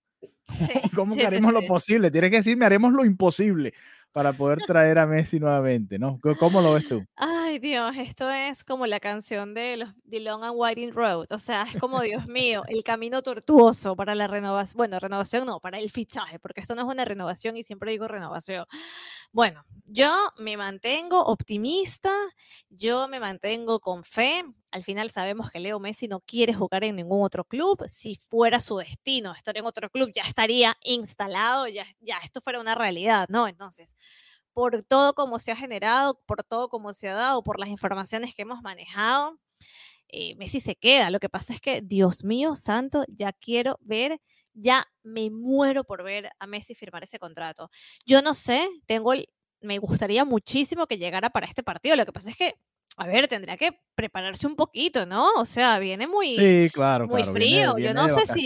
Sí, 0.67 0.73
¿Cómo 0.95 1.13
sí, 1.13 1.19
que 1.19 1.27
sí, 1.27 1.27
haremos 1.27 1.53
lo 1.53 1.65
posible? 1.65 2.11
Tienes 2.11 2.31
que 2.31 2.37
decirme, 2.37 2.65
haremos 2.65 2.93
lo 2.93 3.05
imposible 3.05 3.73
para 4.11 4.33
poder 4.33 4.59
traer 4.65 4.97
a 4.99 5.05
Messi 5.05 5.39
nuevamente, 5.39 5.99
¿no? 5.99 6.19
¿Cómo- 6.21 6.35
¿Cómo 6.37 6.61
lo 6.61 6.73
ves 6.73 6.87
tú? 6.87 7.05
Ay, 7.49 7.57
Dios, 7.57 7.95
esto 7.97 8.29
es 8.29 8.63
como 8.63 8.85
la 8.85 8.99
canción 8.99 9.55
de 9.55 9.77
los 9.77 9.89
The 10.07 10.19
Long 10.19 10.43
and 10.43 10.53
Winding 10.55 10.91
Road. 10.93 11.25
O 11.31 11.39
sea, 11.39 11.63
es 11.63 11.79
como, 11.79 11.99
Dios 12.01 12.27
mío, 12.27 12.61
el 12.67 12.83
camino 12.83 13.23
tortuoso 13.23 13.95
para 13.95 14.13
la 14.13 14.27
renovación. 14.27 14.77
Bueno, 14.77 14.99
renovación 14.99 15.47
no, 15.47 15.59
para 15.59 15.79
el 15.79 15.89
fichaje, 15.89 16.37
porque 16.37 16.61
esto 16.61 16.75
no 16.75 16.83
es 16.83 16.87
una 16.87 17.05
renovación 17.05 17.57
y 17.57 17.63
siempre 17.63 17.89
digo 17.89 18.07
renovación. 18.07 18.67
Bueno, 19.31 19.65
yo 19.85 20.15
me 20.37 20.57
mantengo 20.57 21.23
optimista, 21.23 22.11
yo 22.69 23.07
me 23.07 23.19
mantengo 23.19 23.79
con 23.79 24.03
fe. 24.03 24.43
Al 24.69 24.83
final 24.83 25.09
sabemos 25.09 25.49
que 25.49 25.59
Leo 25.59 25.79
Messi 25.79 26.07
no 26.07 26.19
quiere 26.19 26.53
jugar 26.53 26.83
en 26.83 26.97
ningún 26.97 27.23
otro 27.23 27.45
club. 27.45 27.83
Si 27.87 28.15
fuera 28.15 28.59
su 28.59 28.77
destino 28.77 29.33
estar 29.33 29.57
en 29.57 29.65
otro 29.65 29.89
club, 29.89 30.11
ya 30.13 30.21
estaría 30.21 30.77
instalado, 30.83 31.67
ya, 31.67 31.87
ya 31.99 32.19
esto 32.23 32.41
fuera 32.41 32.59
una 32.59 32.75
realidad, 32.75 33.25
¿no? 33.27 33.47
Entonces, 33.47 33.95
por 34.59 34.83
todo 34.83 35.13
como 35.13 35.39
se 35.39 35.51
ha 35.53 35.55
generado, 35.55 36.19
por 36.25 36.43
todo 36.43 36.67
como 36.67 36.93
se 36.93 37.07
ha 37.07 37.13
dado, 37.13 37.41
por 37.43 37.61
las 37.61 37.69
informaciones 37.69 38.35
que 38.35 38.41
hemos 38.41 38.61
manejado, 38.61 39.39
eh, 40.09 40.35
Messi 40.35 40.59
se 40.59 40.75
queda. 40.75 41.11
Lo 41.11 41.19
que 41.19 41.29
pasa 41.29 41.53
es 41.53 41.61
que, 41.61 41.81
Dios 41.81 42.25
mío, 42.25 42.55
santo, 42.55 43.05
ya 43.07 43.31
quiero 43.31 43.77
ver, 43.81 44.19
ya 44.53 44.85
me 45.01 45.29
muero 45.29 45.85
por 45.85 46.03
ver 46.03 46.29
a 46.39 46.45
Messi 46.47 46.75
firmar 46.75 47.03
ese 47.03 47.19
contrato. 47.19 47.69
Yo 48.05 48.21
no 48.21 48.33
sé, 48.33 48.67
tengo 48.85 49.13
el- 49.13 49.29
me 49.61 49.77
gustaría 49.79 50.25
muchísimo 50.25 50.87
que 50.87 50.97
llegara 50.97 51.29
para 51.29 51.47
este 51.47 51.63
partido. 51.63 51.95
Lo 51.95 52.05
que 52.05 52.11
pasa 52.13 52.29
es 52.29 52.35
que, 52.35 52.55
a 52.97 53.07
ver, 53.07 53.29
tendría 53.29 53.55
que 53.55 53.79
prepararse 53.95 54.45
un 54.45 54.57
poquito, 54.57 55.05
¿no? 55.05 55.31
O 55.37 55.45
sea, 55.45 55.79
viene 55.79 56.05
muy, 56.05 56.35
Sí, 56.35 56.69
claro, 56.73 57.07
muy 57.07 57.23
claro. 57.23 57.33
Viene, 57.33 57.49
frío. 57.55 57.77
Yo 57.77 57.93
no 57.93 58.09
sé 58.09 58.25
si, 58.33 58.43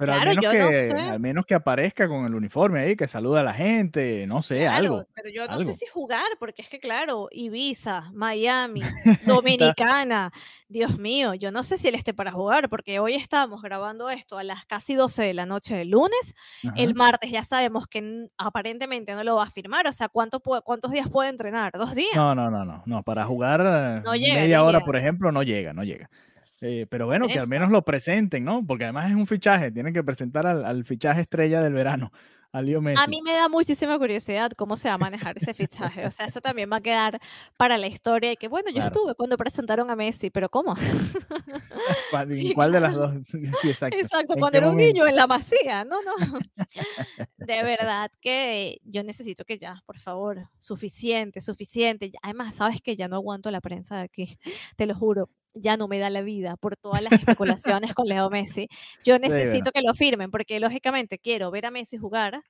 Pero 0.00 0.14
al 0.14 0.22
claro, 0.22 0.30
menos 0.40 0.42
yo 0.54 0.58
no 0.64 0.68
que, 0.70 0.82
sé. 0.82 0.92
al 1.10 1.20
menos 1.20 1.46
que 1.46 1.54
aparezca 1.54 2.08
con 2.08 2.24
el 2.24 2.34
uniforme 2.34 2.80
ahí, 2.80 2.96
que 2.96 3.06
saluda 3.06 3.40
a 3.40 3.42
la 3.44 3.52
gente, 3.52 4.26
no 4.26 4.42
sé, 4.42 4.60
Claro, 4.60 4.76
algo, 4.76 5.06
pero 5.14 5.28
yo 5.28 5.46
no 5.46 5.52
algo. 5.52 5.64
sé 5.64 5.74
si 5.74 5.86
jugar, 5.86 6.24
porque 6.38 6.62
es 6.62 6.68
que, 6.68 6.80
claro, 6.80 7.28
Ibiza, 7.30 8.10
Miami, 8.12 8.80
Dominicana, 9.26 10.32
Dios 10.68 10.98
mío, 10.98 11.34
yo 11.34 11.52
no 11.52 11.62
sé 11.62 11.78
si 11.78 11.88
él 11.88 11.94
esté 11.94 12.14
para 12.14 12.32
jugar, 12.32 12.68
porque 12.68 12.98
hoy 12.98 13.14
estamos 13.14 13.62
grabando 13.62 14.10
esto 14.10 14.38
a 14.38 14.42
las 14.42 14.64
casi 14.66 14.94
12 14.94 15.22
de 15.22 15.34
la 15.34 15.46
noche 15.46 15.76
del 15.76 15.90
lunes, 15.90 16.34
el 16.76 16.94
martes 16.94 17.30
ya 17.30 17.44
sabemos 17.44 17.86
que 17.86 18.28
aparentemente 18.38 19.14
no 19.14 19.22
lo 19.22 19.36
va 19.36 19.44
a 19.44 19.50
firmar, 19.50 19.86
o 19.86 19.92
sea, 19.92 20.08
¿cuánto 20.08 20.40
puede- 20.40 20.62
¿cuántos 20.62 20.90
días 20.92 21.08
puede 21.10 21.28
entrenar? 21.28 21.72
¿Dos 21.76 21.94
días? 21.94 22.14
No, 22.14 22.34
no, 22.34 22.50
no, 22.50 22.64
no, 22.64 22.82
no, 22.86 23.02
para 23.02 23.24
jugar 23.26 23.60
eh, 23.60 24.00
No 24.04 24.12
media 24.12 24.64
hora, 24.64 24.80
por 24.80 24.96
ejemplo, 24.96 25.30
no 25.30 25.42
llega, 25.42 25.72
no 25.72 25.84
llega. 25.84 26.08
Eh, 26.62 26.86
pero 26.90 27.06
bueno, 27.06 27.26
que 27.26 27.38
al 27.38 27.48
menos 27.48 27.70
lo 27.70 27.82
presenten, 27.82 28.44
¿no? 28.44 28.64
Porque 28.66 28.84
además 28.84 29.08
es 29.10 29.16
un 29.16 29.26
fichaje, 29.26 29.70
tienen 29.72 29.94
que 29.94 30.04
presentar 30.04 30.46
al, 30.46 30.64
al 30.64 30.84
fichaje 30.84 31.22
estrella 31.22 31.62
del 31.62 31.72
verano, 31.72 32.12
a 32.52 32.60
Leo 32.60 32.78
A 32.80 32.82
Messi. 32.82 33.08
mí 33.10 33.22
me 33.22 33.32
da 33.32 33.48
muchísima 33.48 33.96
curiosidad 33.98 34.50
cómo 34.56 34.76
se 34.76 34.88
va 34.88 34.94
a 34.94 34.98
manejar 34.98 35.36
ese 35.38 35.54
fichaje. 35.54 36.04
O 36.06 36.10
sea, 36.10 36.26
eso 36.26 36.40
también 36.40 36.68
va 36.70 36.76
a 36.76 36.80
quedar 36.82 37.18
para 37.56 37.78
la 37.78 37.86
historia. 37.86 38.32
Y 38.32 38.36
que 38.36 38.48
bueno, 38.48 38.68
yo 38.70 38.74
Claro. 38.74 38.86
estuve 38.88 39.14
cuando 39.14 39.36
presentaron 39.38 39.90
a 39.90 39.96
Messi, 39.96 40.28
pero 40.30 40.48
¿cómo? 40.50 40.74
¿Cuál- 42.10 42.30
¿En 42.32 42.36
Sí, 42.48 42.52
cuál 42.54 42.72
de 42.72 42.80
las 42.80 42.94
dos? 42.94 43.12
Sí, 43.26 43.38
exacto. 43.70 43.96
Exacto, 43.96 44.34
¿En 44.34 44.40
cuando 44.40 44.58
era 44.58 44.68
un 44.68 44.76
niño 44.76 45.06
en 45.06 45.16
la 45.16 45.26
masía. 45.26 45.84
No, 45.84 45.96
no. 46.02 46.12
De 47.38 47.62
verdad 47.62 48.10
que 48.20 48.80
yo 48.84 49.02
necesito 49.04 49.44
que 49.44 49.58
ya, 49.58 49.82
por 49.86 49.98
favor, 49.98 50.48
suficiente, 50.58 51.40
suficiente. 51.40 52.12
Además, 52.22 52.56
sabes 52.56 52.80
que 52.82 52.96
ya 52.96 53.08
no 53.08 53.16
aguanto 53.16 53.50
la 53.50 53.60
prensa 53.60 53.96
de 53.96 54.02
aquí, 54.02 54.38
te 54.76 54.86
lo 54.86 54.94
juro. 54.94 55.30
Ya 55.54 55.76
no 55.76 55.88
me 55.88 55.98
da 55.98 56.10
la 56.10 56.22
vida 56.22 56.56
por 56.56 56.76
todas 56.76 57.02
las 57.02 57.12
especulaciones 57.14 57.94
con 57.94 58.06
Leo 58.06 58.30
Messi. 58.30 58.68
Yo 59.04 59.18
bueno. 59.18 59.34
necesito 59.34 59.72
que 59.72 59.82
lo 59.82 59.94
firmen 59.94 60.30
porque 60.30 60.60
lógicamente 60.60 61.18
quiero 61.18 61.50
ver 61.50 61.66
a 61.66 61.70
Messi 61.70 61.96
jugar, 61.96 62.40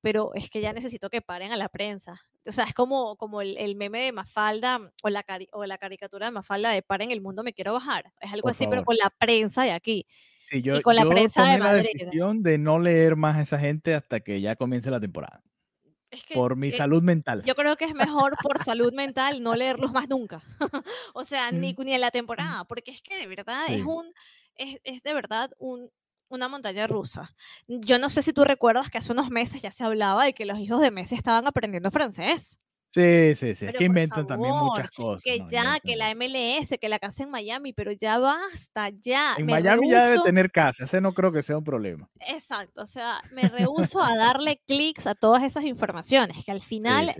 pero 0.00 0.32
es 0.34 0.48
que 0.50 0.60
ya 0.60 0.72
necesito 0.72 1.10
que 1.10 1.20
paren 1.20 1.52
a 1.52 1.56
la 1.56 1.68
prensa. 1.68 2.20
O 2.46 2.52
sea, 2.52 2.64
es 2.64 2.74
como, 2.74 3.16
como 3.16 3.40
el, 3.42 3.56
el 3.58 3.74
meme 3.74 4.00
de 4.04 4.12
Mafalda 4.12 4.92
o 5.02 5.08
la, 5.08 5.24
cari- 5.24 5.48
o 5.52 5.64
la 5.66 5.78
caricatura 5.78 6.26
de 6.26 6.32
Mafalda 6.32 6.70
de 6.70 6.82
paren 6.82 7.10
el 7.10 7.20
mundo, 7.20 7.42
me 7.42 7.52
quiero 7.52 7.72
bajar. 7.72 8.12
Es 8.20 8.30
algo 8.32 8.42
Por 8.42 8.52
así, 8.52 8.66
pero 8.68 8.84
con 8.84 8.96
la 8.96 9.10
prensa 9.18 9.64
de 9.64 9.72
aquí 9.72 10.06
Sí, 10.48 10.62
yo, 10.62 10.76
y 10.76 10.82
con 10.82 10.94
la 10.94 11.02
yo 11.02 11.10
prensa 11.10 11.42
de 11.42 11.48
tomé 11.54 11.58
la 11.58 11.64
Madrid. 11.72 11.88
decisión 11.92 12.42
de 12.44 12.56
no 12.56 12.78
leer 12.78 13.16
más 13.16 13.36
a 13.36 13.40
esa 13.42 13.58
gente 13.58 13.94
hasta 13.96 14.20
que 14.20 14.40
ya 14.40 14.54
comience 14.54 14.92
la 14.92 15.00
temporada. 15.00 15.42
Por 16.34 16.56
mi 16.56 16.72
salud 16.72 17.02
mental. 17.02 17.42
Yo 17.44 17.54
creo 17.54 17.76
que 17.76 17.84
es 17.84 17.94
mejor 17.94 18.34
por 18.42 18.58
salud 18.64 18.92
mental 18.92 19.42
no 19.42 19.54
leerlos 19.54 19.92
más 19.92 20.08
nunca. 20.08 20.42
o 21.14 21.24
sea, 21.24 21.50
ni, 21.52 21.74
ni 21.74 21.94
en 21.94 22.00
la 22.00 22.10
temporada, 22.10 22.64
porque 22.64 22.90
es 22.90 23.02
que 23.02 23.16
de 23.16 23.26
verdad 23.26 23.66
es 23.68 23.84
un, 23.84 24.12
es, 24.56 24.80
es 24.84 25.02
de 25.02 25.14
verdad 25.14 25.50
un, 25.58 25.90
una 26.28 26.48
montaña 26.48 26.86
rusa. 26.86 27.34
Yo 27.66 27.98
no 27.98 28.08
sé 28.08 28.22
si 28.22 28.32
tú 28.32 28.44
recuerdas 28.44 28.90
que 28.90 28.98
hace 28.98 29.12
unos 29.12 29.30
meses 29.30 29.62
ya 29.62 29.70
se 29.70 29.84
hablaba 29.84 30.24
de 30.24 30.34
que 30.34 30.46
los 30.46 30.58
hijos 30.58 30.80
de 30.80 30.90
Messi 30.90 31.14
estaban 31.14 31.46
aprendiendo 31.46 31.90
francés. 31.90 32.58
Sí, 32.96 33.34
sí, 33.34 33.54
sí, 33.54 33.66
es 33.66 33.74
que 33.78 33.84
inventan 33.84 34.26
también 34.26 34.54
muchas 34.54 34.90
cosas. 34.90 35.22
Que 35.22 35.44
ya, 35.50 35.78
que 35.80 35.96
la 35.96 36.14
MLS, 36.14 36.78
que 36.80 36.88
la 36.88 36.98
casa 36.98 37.24
en 37.24 37.30
Miami, 37.30 37.74
pero 37.74 37.92
ya 37.92 38.18
basta, 38.18 38.88
ya. 38.88 39.34
En 39.36 39.44
Miami 39.44 39.90
ya 39.90 40.06
debe 40.06 40.22
tener 40.22 40.50
casa, 40.50 40.84
ese 40.84 41.02
no 41.02 41.12
creo 41.12 41.30
que 41.30 41.42
sea 41.42 41.58
un 41.58 41.64
problema. 41.64 42.08
Exacto, 42.20 42.80
o 42.80 42.86
sea, 42.86 43.20
me 43.32 43.42
rehuso 43.42 44.02
a 44.02 44.16
darle 44.16 44.62
clics 44.66 45.06
a 45.06 45.14
todas 45.14 45.42
esas 45.42 45.64
informaciones, 45.64 46.42
que 46.42 46.52
al 46.52 46.62
final 46.62 47.12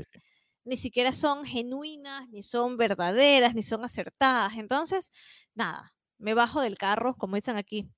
ni 0.65 0.79
siquiera 0.79 1.13
son 1.13 1.45
genuinas, 1.45 2.27
ni 2.31 2.43
son 2.43 2.79
verdaderas, 2.79 3.55
ni 3.55 3.63
son 3.63 3.85
acertadas. 3.85 4.55
Entonces, 4.57 5.13
nada, 5.55 5.95
me 6.17 6.33
bajo 6.33 6.63
del 6.63 6.79
carro, 6.79 7.17
como 7.17 7.37
dicen 7.37 7.59
aquí, 7.59 7.91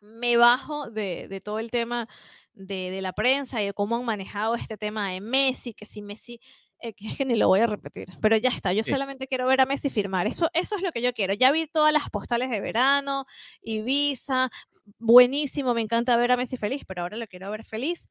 me 0.00 0.36
bajo 0.36 0.90
de, 0.90 1.40
todo 1.44 1.60
el 1.60 1.70
tema 1.70 2.08
de, 2.54 2.98
la 3.00 3.12
prensa 3.12 3.62
y 3.62 3.66
de 3.66 3.72
cómo 3.72 3.96
han 3.96 4.04
manejado 4.04 4.56
este 4.56 4.76
tema 4.76 5.10
de 5.10 5.20
Messi, 5.20 5.74
que 5.74 5.86
si 5.86 6.02
Messi, 6.02 6.40
es 6.88 7.16
que 7.16 7.24
ni 7.24 7.36
lo 7.36 7.48
voy 7.48 7.60
a 7.60 7.66
repetir, 7.66 8.08
pero 8.20 8.36
ya 8.36 8.50
está, 8.50 8.72
yo 8.72 8.82
solamente 8.82 9.26
quiero 9.26 9.46
ver 9.46 9.60
a 9.60 9.66
Messi 9.66 9.90
firmar, 9.90 10.26
eso, 10.26 10.48
eso 10.52 10.76
es 10.76 10.82
lo 10.82 10.92
que 10.92 11.02
yo 11.02 11.12
quiero, 11.12 11.34
ya 11.34 11.50
vi 11.50 11.66
todas 11.66 11.92
las 11.92 12.10
postales 12.10 12.50
de 12.50 12.60
verano, 12.60 13.24
Ibiza, 13.62 14.50
buenísimo, 14.98 15.74
me 15.74 15.80
encanta 15.80 16.16
ver 16.16 16.32
a 16.32 16.36
Messi 16.36 16.56
feliz, 16.56 16.84
pero 16.86 17.02
ahora 17.02 17.16
lo 17.16 17.26
quiero 17.26 17.50
ver 17.50 17.64
feliz 17.64 18.08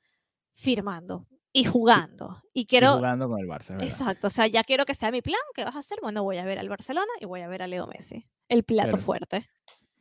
firmando 0.53 1.27
y 1.53 1.65
jugando. 1.65 2.41
Y 2.51 2.65
quiero. 2.65 2.95
jugando 2.95 3.29
con 3.29 3.39
el 3.39 3.47
Barça. 3.47 3.81
Exacto. 3.81 4.27
O 4.27 4.29
sea, 4.29 4.47
ya 4.47 4.63
quiero 4.63 4.85
que 4.85 4.95
sea 4.95 5.11
mi 5.11 5.21
plan. 5.21 5.39
¿Qué 5.53 5.63
vas 5.63 5.75
a 5.75 5.79
hacer? 5.79 5.99
Bueno, 6.01 6.23
voy 6.23 6.39
a 6.39 6.45
ver 6.45 6.57
al 6.57 6.67
Barcelona 6.67 7.11
y 7.19 7.25
voy 7.25 7.41
a 7.41 7.47
ver 7.47 7.61
a 7.61 7.67
Leo 7.67 7.85
Messi. 7.87 8.27
El 8.49 8.63
plato 8.63 8.97
fuerte. 8.97 9.47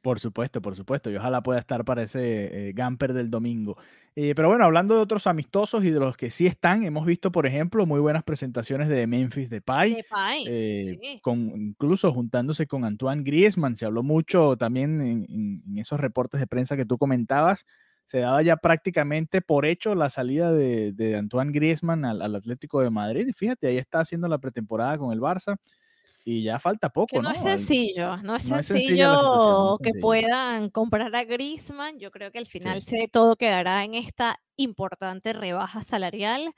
Por 0.03 0.19
supuesto, 0.19 0.61
por 0.61 0.75
supuesto. 0.75 1.11
Y 1.11 1.17
ojalá 1.17 1.43
pueda 1.45 1.61
estar 1.61 1.85
para 1.85 2.03
ese 2.03 2.69
eh, 2.69 2.73
Gamper 2.73 3.13
del 3.13 3.31
domingo. 3.31 3.77
Eh, 4.17 4.35
pero 4.35 4.49
bueno, 4.49 4.65
hablando 4.65 4.97
de 4.97 5.01
otros 5.01 5.29
amistosos 5.29 5.85
y 5.85 5.91
de 5.91 6.01
los 6.01 6.17
que 6.17 6.31
sí 6.31 6.47
están, 6.47 6.85
hemos 6.85 7.07
visto, 7.07 7.31
por 7.31 7.47
ejemplo, 7.47 7.87
muy 7.87 8.01
buenas 8.01 8.25
presentaciones 8.25 8.89
de 8.89 9.07
Memphis 9.07 9.49
Depay. 9.49 9.95
Depay, 9.95 10.45
eh, 10.49 10.99
sí. 11.01 11.21
con, 11.23 11.39
incluso 11.39 12.13
juntándose 12.13 12.67
con 12.67 12.85
Antoine 12.85 13.23
Griezmann. 13.23 13.77
Se 13.77 13.87
habló 13.87 14.03
mucho 14.03 14.57
también 14.57 15.01
en, 15.01 15.79
esos 15.79 16.01
reportes 16.01 16.41
de 16.41 16.49
prensa 16.49 16.77
que 16.77 16.85
tú 16.85 16.99
comentabas. 16.99 17.65
Se 18.05 18.19
daba 18.19 18.43
ya 18.43 18.57
prácticamente 18.57 19.41
por 19.41 19.65
hecho 19.65 19.95
la 19.95 20.11
salida 20.11 20.53
de, 20.53 21.15
Antoine 21.17 21.53
Griezmann 21.53 22.05
al, 22.05 22.23
al 22.23 22.35
Atlético 22.35 22.81
de 22.81 22.91
Madrid. 22.91 23.29
Y 23.29 23.33
fíjate, 23.33 23.69
ahí 23.69 23.79
está 23.79 24.01
haciendo 24.01 24.27
la 24.27 24.39
pretemporada 24.39 24.99
con 24.99 25.13
el 25.13 25.21
Barça 25.21 25.59
y 26.25 26.43
ya 26.43 26.59
falta 26.59 26.91
poco, 26.91 27.21
¿no? 27.21 27.31
Es 27.33 27.43
sencillo, 27.43 28.17
no 28.19 28.37
es 28.37 28.45
sencillo 28.45 29.79
que 29.83 29.91
puedan 30.01 30.71
comprar 30.71 31.15
a 31.15 31.25
Griezmann. 31.25 31.99
Yo 31.99 32.11
creo 32.11 32.31
que 32.31 32.39
al 32.39 32.47
final 32.47 32.83
todo 33.11 33.37
quedará 33.37 33.85
en 33.85 33.95
esta 33.95 34.41
importante 34.57 35.33
rebaja 35.33 35.83
salarial 35.83 36.55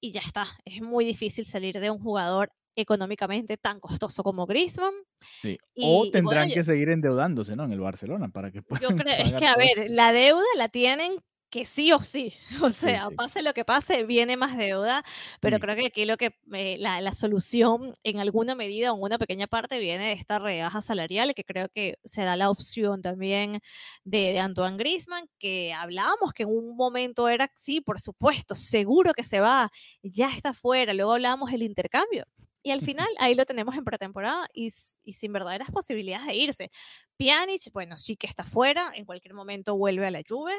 y 0.00 0.12
ya 0.12 0.20
está. 0.20 0.46
Es 0.64 0.82
muy 0.82 1.04
difícil 1.04 1.46
salir 1.46 1.80
de 1.80 1.90
un 1.90 1.98
jugador 1.98 2.52
económicamente 2.76 3.56
tan 3.56 3.80
costoso 3.80 4.22
como 4.22 4.46
Griezmann. 4.46 4.92
Sí. 5.40 5.58
o 5.80 6.10
tendrán 6.10 6.50
que 6.50 6.62
seguir 6.62 6.90
endeudándose, 6.90 7.56
¿no? 7.56 7.64
En 7.64 7.72
el 7.72 7.80
Barcelona 7.80 8.28
para 8.28 8.50
que 8.50 8.62
puedan. 8.62 8.82
Yo 8.82 8.96
creo, 8.96 9.14
es 9.18 9.34
que 9.34 9.46
a 9.46 9.56
ver, 9.56 9.88
la 9.88 10.12
deuda 10.12 10.44
la 10.56 10.68
tienen 10.68 11.16
que 11.56 11.64
sí 11.64 11.90
o 11.90 12.02
sí, 12.02 12.34
o 12.62 12.68
sea, 12.68 13.08
pase 13.16 13.40
lo 13.40 13.54
que 13.54 13.64
pase, 13.64 14.04
viene 14.04 14.36
más 14.36 14.58
deuda, 14.58 15.02
pero 15.40 15.58
creo 15.58 15.74
que 15.74 15.86
aquí 15.86 16.04
lo 16.04 16.18
que 16.18 16.36
eh, 16.52 16.76
la, 16.78 17.14
solución 17.14 17.94
en 18.02 18.20
alguna 18.20 18.54
medida 18.54 18.92
o 18.92 18.96
en 18.96 19.02
una 19.02 19.16
pequeña 19.16 19.46
parte 19.46 19.78
viene 19.78 20.08
de 20.08 20.12
esta 20.12 20.38
rebaja 20.38 20.82
salarial, 20.82 21.34
que 21.34 21.44
creo 21.44 21.70
que 21.70 21.98
será 22.04 22.36
la 22.36 22.50
opción 22.50 23.00
también 23.00 23.60
de, 24.04 24.38
Antoine 24.38 24.76
Grisman, 24.76 25.30
que 25.38 25.72
hablábamos 25.72 26.34
que 26.34 26.42
en 26.42 26.50
un 26.50 26.76
momento 26.76 27.26
era, 27.26 27.50
sí, 27.54 27.80
por 27.80 28.00
supuesto, 28.00 28.54
seguro 28.54 29.14
que 29.14 29.24
se 29.24 29.40
va, 29.40 29.70
ya 30.02 30.28
está 30.28 30.52
fuera, 30.52 30.92
luego 30.92 31.14
hablábamos 31.14 31.50
del 31.50 31.62
intercambio. 31.62 32.26
Y 32.62 32.70
al 32.70 32.82
final 32.82 33.08
ahí 33.18 33.34
lo 33.34 33.46
tenemos 33.46 33.76
en 33.76 33.84
pretemporada 33.84 34.46
y, 34.52 34.66
y, 35.04 35.12
sin 35.14 35.32
verdaderas 35.32 35.70
posibilidades 35.70 36.26
de 36.26 36.34
irse. 36.34 36.70
Pjanic, 37.16 37.72
bueno, 37.72 37.96
sí 37.96 38.16
que 38.16 38.26
está 38.26 38.44
fuera, 38.44 38.92
en 38.94 39.06
cualquier 39.06 39.32
momento 39.32 39.76
vuelve 39.78 40.06
a 40.06 40.10
la 40.10 40.20
Juve. 40.28 40.52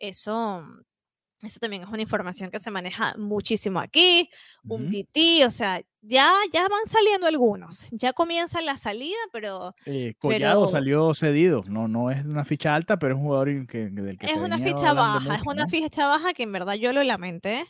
Eso, 0.00 0.64
eso 1.42 1.58
también 1.60 1.82
es 1.82 1.88
una 1.88 2.02
información 2.02 2.50
que 2.50 2.58
se 2.58 2.70
maneja 2.70 3.14
muchísimo 3.16 3.78
aquí. 3.78 4.28
Un 4.66 4.90
tití, 4.90 5.44
o 5.44 5.50
sea, 5.50 5.80
ya, 6.02 6.32
ya 6.52 6.62
van 6.62 6.86
saliendo 6.86 7.26
algunos. 7.26 7.86
Ya 7.92 8.12
comienza 8.12 8.60
la 8.60 8.76
salida, 8.76 9.18
pero. 9.32 9.74
Eh, 9.86 10.14
Collado 10.18 10.66
salió 10.68 11.14
cedido. 11.14 11.62
No, 11.66 11.86
no 11.86 12.10
es 12.10 12.24
una 12.24 12.44
ficha 12.44 12.74
alta, 12.74 12.98
pero 12.98 13.14
es 13.14 13.18
un 13.18 13.26
jugador 13.26 13.66
que, 13.66 13.90
del 13.90 14.18
que. 14.18 14.26
Es 14.26 14.36
una 14.36 14.58
ficha 14.58 14.92
baja, 14.92 15.36
es 15.36 15.46
una 15.46 15.68
ficha 15.68 16.06
baja 16.06 16.32
que 16.32 16.42
en 16.42 16.52
verdad 16.52 16.74
yo 16.74 16.92
lo 16.92 17.04
lamenté 17.04 17.64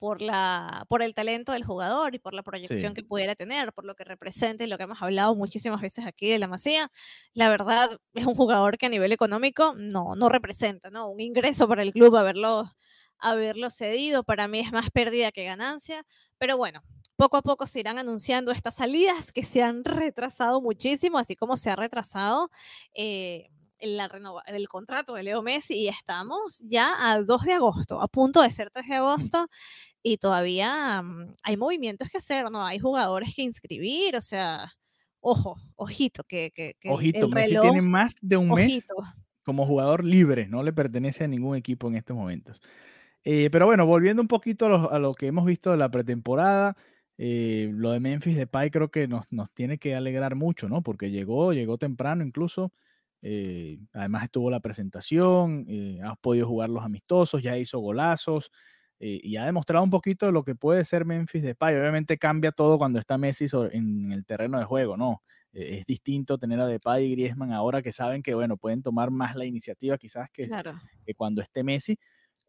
por, 0.00 0.22
la, 0.22 0.86
por 0.88 1.02
el 1.02 1.14
talento 1.14 1.52
del 1.52 1.62
jugador 1.62 2.14
y 2.14 2.18
por 2.18 2.32
la 2.32 2.42
proyección 2.42 2.94
que 2.94 3.04
pudiera 3.04 3.34
tener, 3.34 3.72
por 3.74 3.84
lo 3.84 3.94
que 3.94 4.02
representa 4.02 4.64
y 4.64 4.66
lo 4.66 4.78
que 4.78 4.84
hemos 4.84 5.00
hablado 5.02 5.34
muchísimas 5.34 5.80
veces 5.82 6.06
aquí 6.06 6.30
de 6.30 6.38
la 6.38 6.48
Masía. 6.48 6.90
La 7.34 7.50
verdad, 7.50 8.00
es 8.14 8.24
un 8.24 8.34
jugador 8.34 8.78
que 8.78 8.86
a 8.86 8.88
nivel 8.88 9.12
económico 9.12 9.74
no, 9.76 10.16
no 10.16 10.30
representa, 10.30 10.88
¿no? 10.88 11.10
Un 11.10 11.20
ingreso 11.20 11.68
para 11.68 11.82
el 11.82 11.92
club 11.92 12.16
haberlo, 12.16 12.72
haberlo 13.18 13.68
cedido, 13.68 14.24
para 14.24 14.48
mí 14.48 14.60
es 14.60 14.72
más 14.72 14.90
pérdida 14.90 15.30
que 15.32 15.44
ganancia, 15.44 16.04
pero 16.38 16.56
bueno. 16.56 16.82
Poco 17.16 17.36
a 17.36 17.42
poco 17.42 17.66
se 17.66 17.80
irán 17.80 17.98
anunciando 17.98 18.50
estas 18.50 18.76
salidas 18.76 19.30
que 19.30 19.42
se 19.42 19.62
han 19.62 19.84
retrasado 19.84 20.62
muchísimo, 20.62 21.18
así 21.18 21.36
como 21.36 21.58
se 21.58 21.68
ha 21.68 21.76
retrasado 21.76 22.50
eh, 22.94 23.50
la 23.80 24.08
renova 24.08 24.42
el 24.46 24.68
contrato 24.68 25.14
de 25.14 25.22
Leo 25.22 25.42
Messi 25.42 25.74
y 25.74 25.88
estamos 25.88 26.62
ya 26.66 26.94
a 26.98 27.20
2 27.22 27.42
de 27.42 27.52
agosto, 27.52 28.00
a 28.00 28.08
punto 28.08 28.42
de 28.42 28.50
ser 28.50 28.70
3 28.70 28.86
de 28.86 28.94
agosto 28.96 29.48
y 30.02 30.18
todavía 30.18 31.02
mm, 31.02 31.36
hay 31.42 31.56
movimientos 31.56 32.08
que 32.10 32.18
hacer, 32.18 32.50
¿no? 32.50 32.64
Hay 32.64 32.78
jugadores 32.78 33.34
que 33.34 33.42
inscribir, 33.42 34.16
o 34.16 34.20
sea, 34.20 34.72
ojo, 35.20 35.56
ojito, 35.76 36.24
que, 36.24 36.50
que, 36.54 36.74
ojito, 36.88 37.28
Messi 37.28 37.58
tiene 37.60 37.82
más 37.82 38.16
de 38.20 38.36
un 38.36 38.50
mes 38.50 38.86
como 39.42 39.66
jugador 39.66 40.04
libre, 40.04 40.46
no 40.46 40.62
le 40.62 40.72
pertenece 40.72 41.24
a 41.24 41.28
ningún 41.28 41.56
equipo 41.56 41.88
en 41.88 41.96
estos 41.96 42.16
momentos. 42.16 42.60
Eh, 43.24 43.50
pero 43.50 43.66
bueno, 43.66 43.84
volviendo 43.84 44.22
un 44.22 44.28
poquito 44.28 44.66
a 44.90 44.98
lo, 44.98 45.14
que 45.14 45.26
hemos 45.26 45.44
visto 45.44 45.70
de 45.70 45.76
la 45.76 45.90
pretemporada, 45.90 46.76
eh, 47.18 47.70
lo 47.74 47.90
de 47.90 48.00
Memphis 48.00 48.36
Depay 48.36 48.70
creo 48.70 48.90
que 48.90 49.08
nos, 49.08 49.30
nos, 49.30 49.50
tiene 49.52 49.78
que 49.78 49.94
alegrar 49.94 50.36
mucho, 50.36 50.68
¿no? 50.68 50.82
Porque 50.82 51.10
llegó, 51.10 51.52
llegó 51.52 51.76
temprano 51.76 52.24
incluso, 52.24 52.72
eh, 53.22 53.78
además 53.92 54.24
estuvo 54.24 54.50
la 54.50 54.60
presentación, 54.60 55.66
has 56.04 56.18
podido 56.18 56.46
jugar 56.46 56.70
los 56.70 56.84
amistosos, 56.84 57.42
ya 57.42 57.56
hizo 57.56 57.78
golazos, 57.78 58.50
eh, 59.02 59.18
y 59.22 59.36
ha 59.36 59.46
demostrado 59.46 59.82
un 59.82 59.88
poquito 59.88 60.26
de 60.26 60.32
lo 60.32 60.44
que 60.44 60.54
puede 60.54 60.84
ser 60.84 61.06
Memphis 61.06 61.42
Depay. 61.42 61.74
Obviamente 61.74 62.18
cambia 62.18 62.52
todo 62.52 62.76
cuando 62.76 62.98
está 62.98 63.16
Messi 63.16 63.46
en 63.72 64.12
el 64.12 64.26
terreno 64.26 64.58
de 64.58 64.66
juego, 64.66 64.98
¿no? 64.98 65.22
Eh, 65.54 65.78
es 65.78 65.86
distinto 65.86 66.36
tener 66.36 66.60
a 66.60 66.66
Depay 66.66 67.06
y 67.06 67.12
Griezmann 67.12 67.52
ahora 67.52 67.80
que 67.80 67.92
saben 67.92 68.22
que, 68.22 68.34
bueno, 68.34 68.58
pueden 68.58 68.82
tomar 68.82 69.10
más 69.10 69.34
la 69.36 69.46
iniciativa 69.46 69.96
quizás 69.96 70.28
que, 70.30 70.48
que 71.06 71.14
cuando 71.14 71.40
esté 71.40 71.64
Messi. 71.64 71.98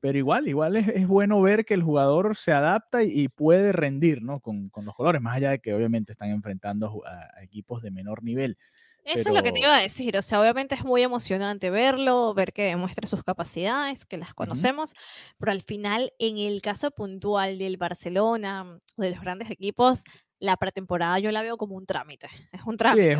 Pero 0.01 0.17
igual, 0.17 0.47
igual 0.49 0.75
es, 0.75 1.07
bueno 1.07 1.41
ver 1.41 1.63
que 1.63 1.73
el 1.73 1.84
jugador 1.84 2.36
se 2.36 2.51
adapta 2.51 3.03
y, 3.03 3.29
puede 3.29 3.71
rendir, 3.71 4.21
¿no? 4.21 4.41
Con, 4.41 4.69
con, 4.69 4.84
los 4.84 4.95
colores, 4.95 5.21
más 5.21 5.38
allá 5.38 5.51
de 5.51 5.60
que 5.60 5.73
obviamente 5.73 6.12
están 6.13 6.31
enfrentando 6.31 7.01
a 7.05 7.43
equipos 7.43 7.81
de 7.81 7.91
menor 7.91 8.23
nivel. 8.23 8.57
Eso 9.04 9.30
es 9.30 9.36
lo 9.36 9.42
que 9.42 9.52
te 9.52 9.60
iba 9.62 9.76
a 9.76 9.82
decir, 9.82 10.16
o 10.16 10.22
sea, 10.22 10.40
obviamente 10.40 10.76
es 10.76 10.84
muy 10.86 11.02
emocionante 11.02 11.72
verlo, 11.72 12.34
ver 12.36 12.54
que 12.54 12.64
demuestra 12.66 13.08
sus 13.08 13.24
capacidades, 13.24 14.06
que 14.06 14.18
las 14.18 14.36
conocemos, 14.36 14.94
pero 15.40 15.52
al 15.52 15.62
final, 15.64 16.14
en 16.20 16.38
el 16.38 16.62
caso 16.62 16.92
puntual 16.92 17.58
del 17.58 17.78
Barcelona, 17.78 18.80
de 18.98 19.10
los 19.10 19.20
grandes 19.20 19.50
equipos, 19.50 20.04
la 20.41 20.58
pretemporada 20.58 21.19
yo 21.19 21.32
la 21.32 21.43
veo 21.43 21.56
como 21.56 21.75
un 21.75 21.86
trámite. 21.86 22.27
Es 22.51 22.62
un 22.65 22.75
trámite. 22.75 23.15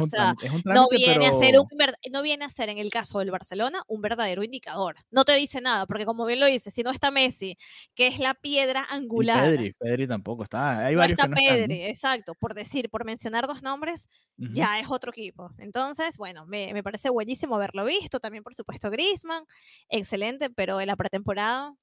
no, 0.66 0.88
viene 0.90 1.28
a 1.28 1.34
ser 1.34 1.60
un, 1.60 1.68
no 2.12 2.22
viene 2.24 2.46
a 2.46 2.50
ser, 2.50 2.70
en 2.70 2.80
el 2.80 2.90
caso 2.90 3.20
del 3.20 3.30
Barcelona, 3.30 3.84
un 3.88 4.02
verdadero 4.02 4.44
indicador. 4.44 4.96
No 5.12 5.24
te 5.24 5.36
dice 5.36 5.62
nada, 5.62 5.86
porque 5.86 6.06
como 6.06 6.26
bien 6.26 6.40
lo 6.40 6.48
dice, 6.48 6.72
si 6.72 6.82
no 6.82 6.90
está 6.90 7.12
Messi, 7.12 7.58
que 7.94 8.08
es 8.08 8.18
la 8.18 8.34
piedra 8.34 8.86
angular. 8.90 9.52
Pedri, 9.52 9.74
Pedri 9.74 10.08
tampoco 10.08 10.44
está. 10.44 10.86
Hay 10.86 10.96
no 10.96 11.00
varios 11.00 11.20
está 11.20 11.34
que 11.34 11.42
no 11.42 11.48
Pedri, 11.48 11.84
exacto. 11.84 12.34
Por 12.34 12.56
decir, 12.56 12.90
por 12.90 13.06
mencionar 13.06 13.46
dos 13.46 13.62
nombres, 13.62 14.10
ya 14.38 14.80
es 14.80 14.90
otro 14.90 15.12
equipo. 15.12 15.52
Entonces, 15.60 16.18
bueno, 16.18 16.48
me, 16.48 16.74
me 16.74 16.82
parece 16.82 17.12
buenísimo 17.12 17.56
haberlo 17.56 17.86
visto. 17.86 18.20
También, 18.20 18.44
por 18.44 18.56
supuesto, 18.56 18.90
Grisman, 18.90 19.44
excelente, 19.90 20.50
pero 20.50 20.82
en 20.82 20.88
la 20.88 20.96
pretemporada 20.96 21.76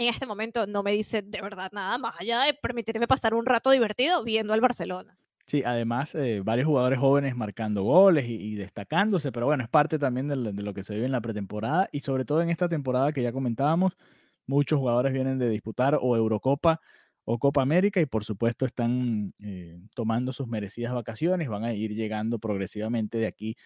en 0.00 0.08
este 0.08 0.26
momento 0.26 0.66
no 0.66 0.82
me 0.82 0.92
dice 0.92 1.22
de 1.22 1.42
verdad 1.42 1.70
nada 1.72 1.98
más 1.98 2.18
allá 2.18 2.44
de 2.44 2.54
permitirme 2.54 3.06
pasar 3.06 3.34
un 3.34 3.44
rato 3.44 3.70
divertido 3.70 4.24
viendo 4.24 4.54
al 4.54 4.60
Barcelona. 4.60 5.16
Sí, 5.46 5.62
además 5.64 6.14
eh, 6.14 6.40
varios 6.44 6.66
jugadores 6.66 6.98
jóvenes 6.98 7.36
marcando 7.36 7.82
goles 7.82 8.24
y, 8.26 8.54
destacándose, 8.54 9.32
pero 9.32 9.46
bueno, 9.46 9.64
es 9.64 9.68
parte 9.68 9.98
también 9.98 10.28
de 10.28 10.36
lo, 10.36 10.74
que 10.74 10.84
se 10.84 10.94
vive 10.94 11.06
en 11.06 11.12
la 11.12 11.20
pretemporada 11.20 11.88
y 11.92 12.00
sobre 12.00 12.24
todo 12.24 12.40
en 12.40 12.50
esta 12.50 12.68
temporada 12.68 13.12
que 13.12 13.22
ya 13.22 13.32
comentábamos, 13.32 13.96
muchos 14.46 14.78
jugadores 14.78 15.12
vienen 15.12 15.38
de 15.38 15.48
disputar 15.48 15.98
o 16.00 16.16
Eurocopa 16.16 16.80
o 17.24 17.38
Copa 17.38 17.62
América 17.62 18.00
y 18.00 18.06
por 18.06 18.24
supuesto 18.24 18.64
están 18.64 19.32
eh, 19.40 19.80
tomando 19.94 20.32
sus 20.32 20.46
merecidas 20.46 20.94
vacaciones, 20.94 21.48
van 21.48 21.64
a 21.64 21.74
ir 21.74 21.94
llegando 21.94 22.38
progresivamente 22.38 23.18
de 23.18 23.26
aquí 23.26 23.56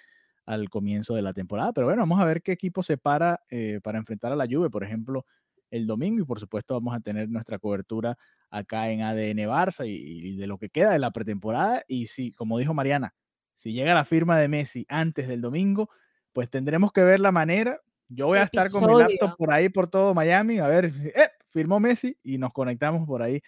al 0.46 0.70
comienzo 0.70 1.14
de 1.14 1.22
la 1.22 1.32
temporada. 1.32 1.72
Pero 1.72 1.86
bueno, 1.86 2.02
vamos 2.02 2.20
a 2.20 2.24
ver 2.24 2.42
qué 2.42 2.52
equipo 2.52 2.82
se 2.82 2.96
para 2.96 3.40
eh, 3.50 3.80
para 3.82 3.98
enfrentar 3.98 4.32
a 4.32 4.36
la 4.36 4.46
Juve, 4.50 4.70
por 4.70 4.84
ejemplo, 4.84 5.26
el 5.70 5.86
domingo 5.86 6.22
y 6.22 6.24
por 6.24 6.40
supuesto 6.40 6.74
vamos 6.74 6.94
a 6.94 7.00
tener 7.00 7.28
nuestra 7.28 7.58
cobertura 7.58 8.16
acá 8.50 8.90
en 8.90 9.02
ADN 9.02 9.48
Barça 9.48 9.84
y, 9.86 10.36
de 10.36 10.46
lo 10.46 10.58
que 10.58 10.70
queda 10.70 10.92
de 10.92 10.98
la 10.98 11.10
pretemporada. 11.10 11.82
Y 11.88 12.06
si, 12.06 12.32
como 12.32 12.58
dijo 12.58 12.74
Mariana, 12.74 13.14
si 13.54 13.72
llega 13.72 13.94
la 13.94 14.04
firma 14.04 14.38
de 14.38 14.48
Messi 14.48 14.86
antes 14.88 15.28
del 15.28 15.40
domingo, 15.40 15.90
pues 16.32 16.50
tendremos 16.50 16.92
que 16.92 17.04
ver 17.04 17.20
la 17.20 17.32
manera. 17.32 17.80
Yo 18.08 18.26
voy 18.26 18.38
a 18.38 18.44
estar 18.44 18.70
con 18.70 18.86
mi 18.86 18.98
laptop 18.98 19.36
por 19.36 19.52
ahí, 19.52 19.68
por 19.68 19.88
todo 19.88 20.14
Miami, 20.14 20.58
a 20.58 20.68
ver, 20.68 20.86
eh, 20.86 21.28
firmó 21.48 21.80
Messi 21.80 22.16
y 22.22 22.38
nos 22.38 22.52
conectamos 22.52 23.06
por 23.06 23.22
ahí 23.22 23.40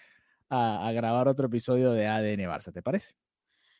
a, 0.48 0.88
a 0.88 0.92
grabar 0.92 1.28
otro 1.28 1.46
episodio 1.46 1.92
de 1.92 2.06
ADN 2.06 2.48
Barça, 2.48 2.72
¿te 2.72 2.82
parece? 2.82 3.14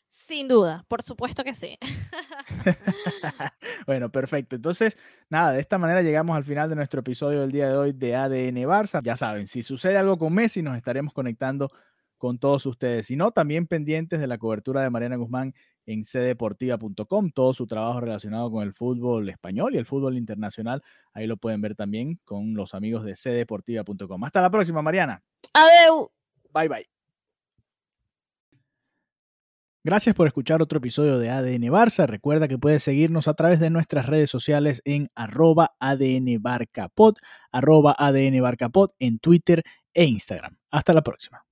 Sin 0.07 0.49
duda, 0.49 0.85
por 0.89 1.03
supuesto 1.03 1.45
que 1.45 1.55
sí. 1.55 1.79
bueno, 3.87 4.11
perfecto. 4.11 4.57
Entonces, 4.57 4.97
nada, 5.29 5.53
de 5.53 5.61
esta 5.61 5.79
manera 5.79 6.03
llegamos 6.03 6.37
al 6.37 6.45
final 6.45 6.69
de 6.69 6.77
nuestro 6.77 7.01
episodio 7.01 7.41
del 7.41 7.53
día 7.53 7.69
de 7.69 7.77
hoy 7.77 7.93
de 7.93 8.17
ADN 8.17 8.57
Barça. 8.67 9.01
Ya 9.03 9.17
saben, 9.17 9.47
si 9.47 9.63
sucede 9.63 9.97
algo 9.97 10.19
con 10.19 10.35
Messi, 10.35 10.63
nos 10.63 10.77
estaremos 10.77 11.13
conectando 11.13 11.71
con 12.19 12.39
todos 12.39 12.67
ustedes. 12.67 13.07
Si 13.07 13.17
no, 13.17 13.31
también 13.31 13.67
pendientes 13.67 14.21
de 14.21 14.27
la 14.27 14.39
cobertura 14.39 14.83
de 14.83 14.91
Mariana 14.91 15.17
Guzmán 15.17 15.55
en 15.87 16.03
cdeportiva.com, 16.03 17.31
todo 17.31 17.55
su 17.55 17.67
trabajo 17.67 18.01
relacionado 18.01 18.51
con 18.51 18.63
el 18.63 18.73
fútbol 18.73 19.29
español 19.29 19.75
y 19.75 19.79
el 19.79 19.87
fútbol 19.87 20.17
internacional. 20.17 20.83
Ahí 21.13 21.27
lo 21.27 21.37
pueden 21.37 21.61
ver 21.61 21.75
también 21.75 22.21
con 22.25 22.55
los 22.55 22.75
amigos 22.75 23.05
de 23.05 23.15
cdeportiva.com. 23.15 24.25
Hasta 24.25 24.43
la 24.43 24.51
próxima, 24.51 24.83
Mariana. 24.83 25.23
Adeu. 25.53 26.11
Bye 26.53 26.69
bye. 26.69 26.96
Gracias 29.87 30.17
por 30.17 30.27
escuchar 30.27 30.63
otro 30.63 30.79
episodio 30.79 31.17
de 31.17 31.31
ADN 31.31 31.63
Barça. 31.71 32.09
Recuerda 32.09 32.49
que 32.49 32.59
puedes 32.59 32.83
seguirnos 32.83 33.29
a 33.29 33.35
través 33.35 33.61
de 33.61 33.71
nuestras 33.71 34.07
redes 34.07 34.29
sociales 34.29 34.83
en 34.85 35.13
arroba 35.15 35.77
ADN 35.79 36.43
arroba 37.53 37.95
ADN 37.97 38.43
en 38.99 39.21
Twitter 39.21 39.63
e 39.95 40.07
Instagram. 40.07 40.59
Hasta 40.73 40.93
la 40.93 41.03
próxima. 41.03 41.46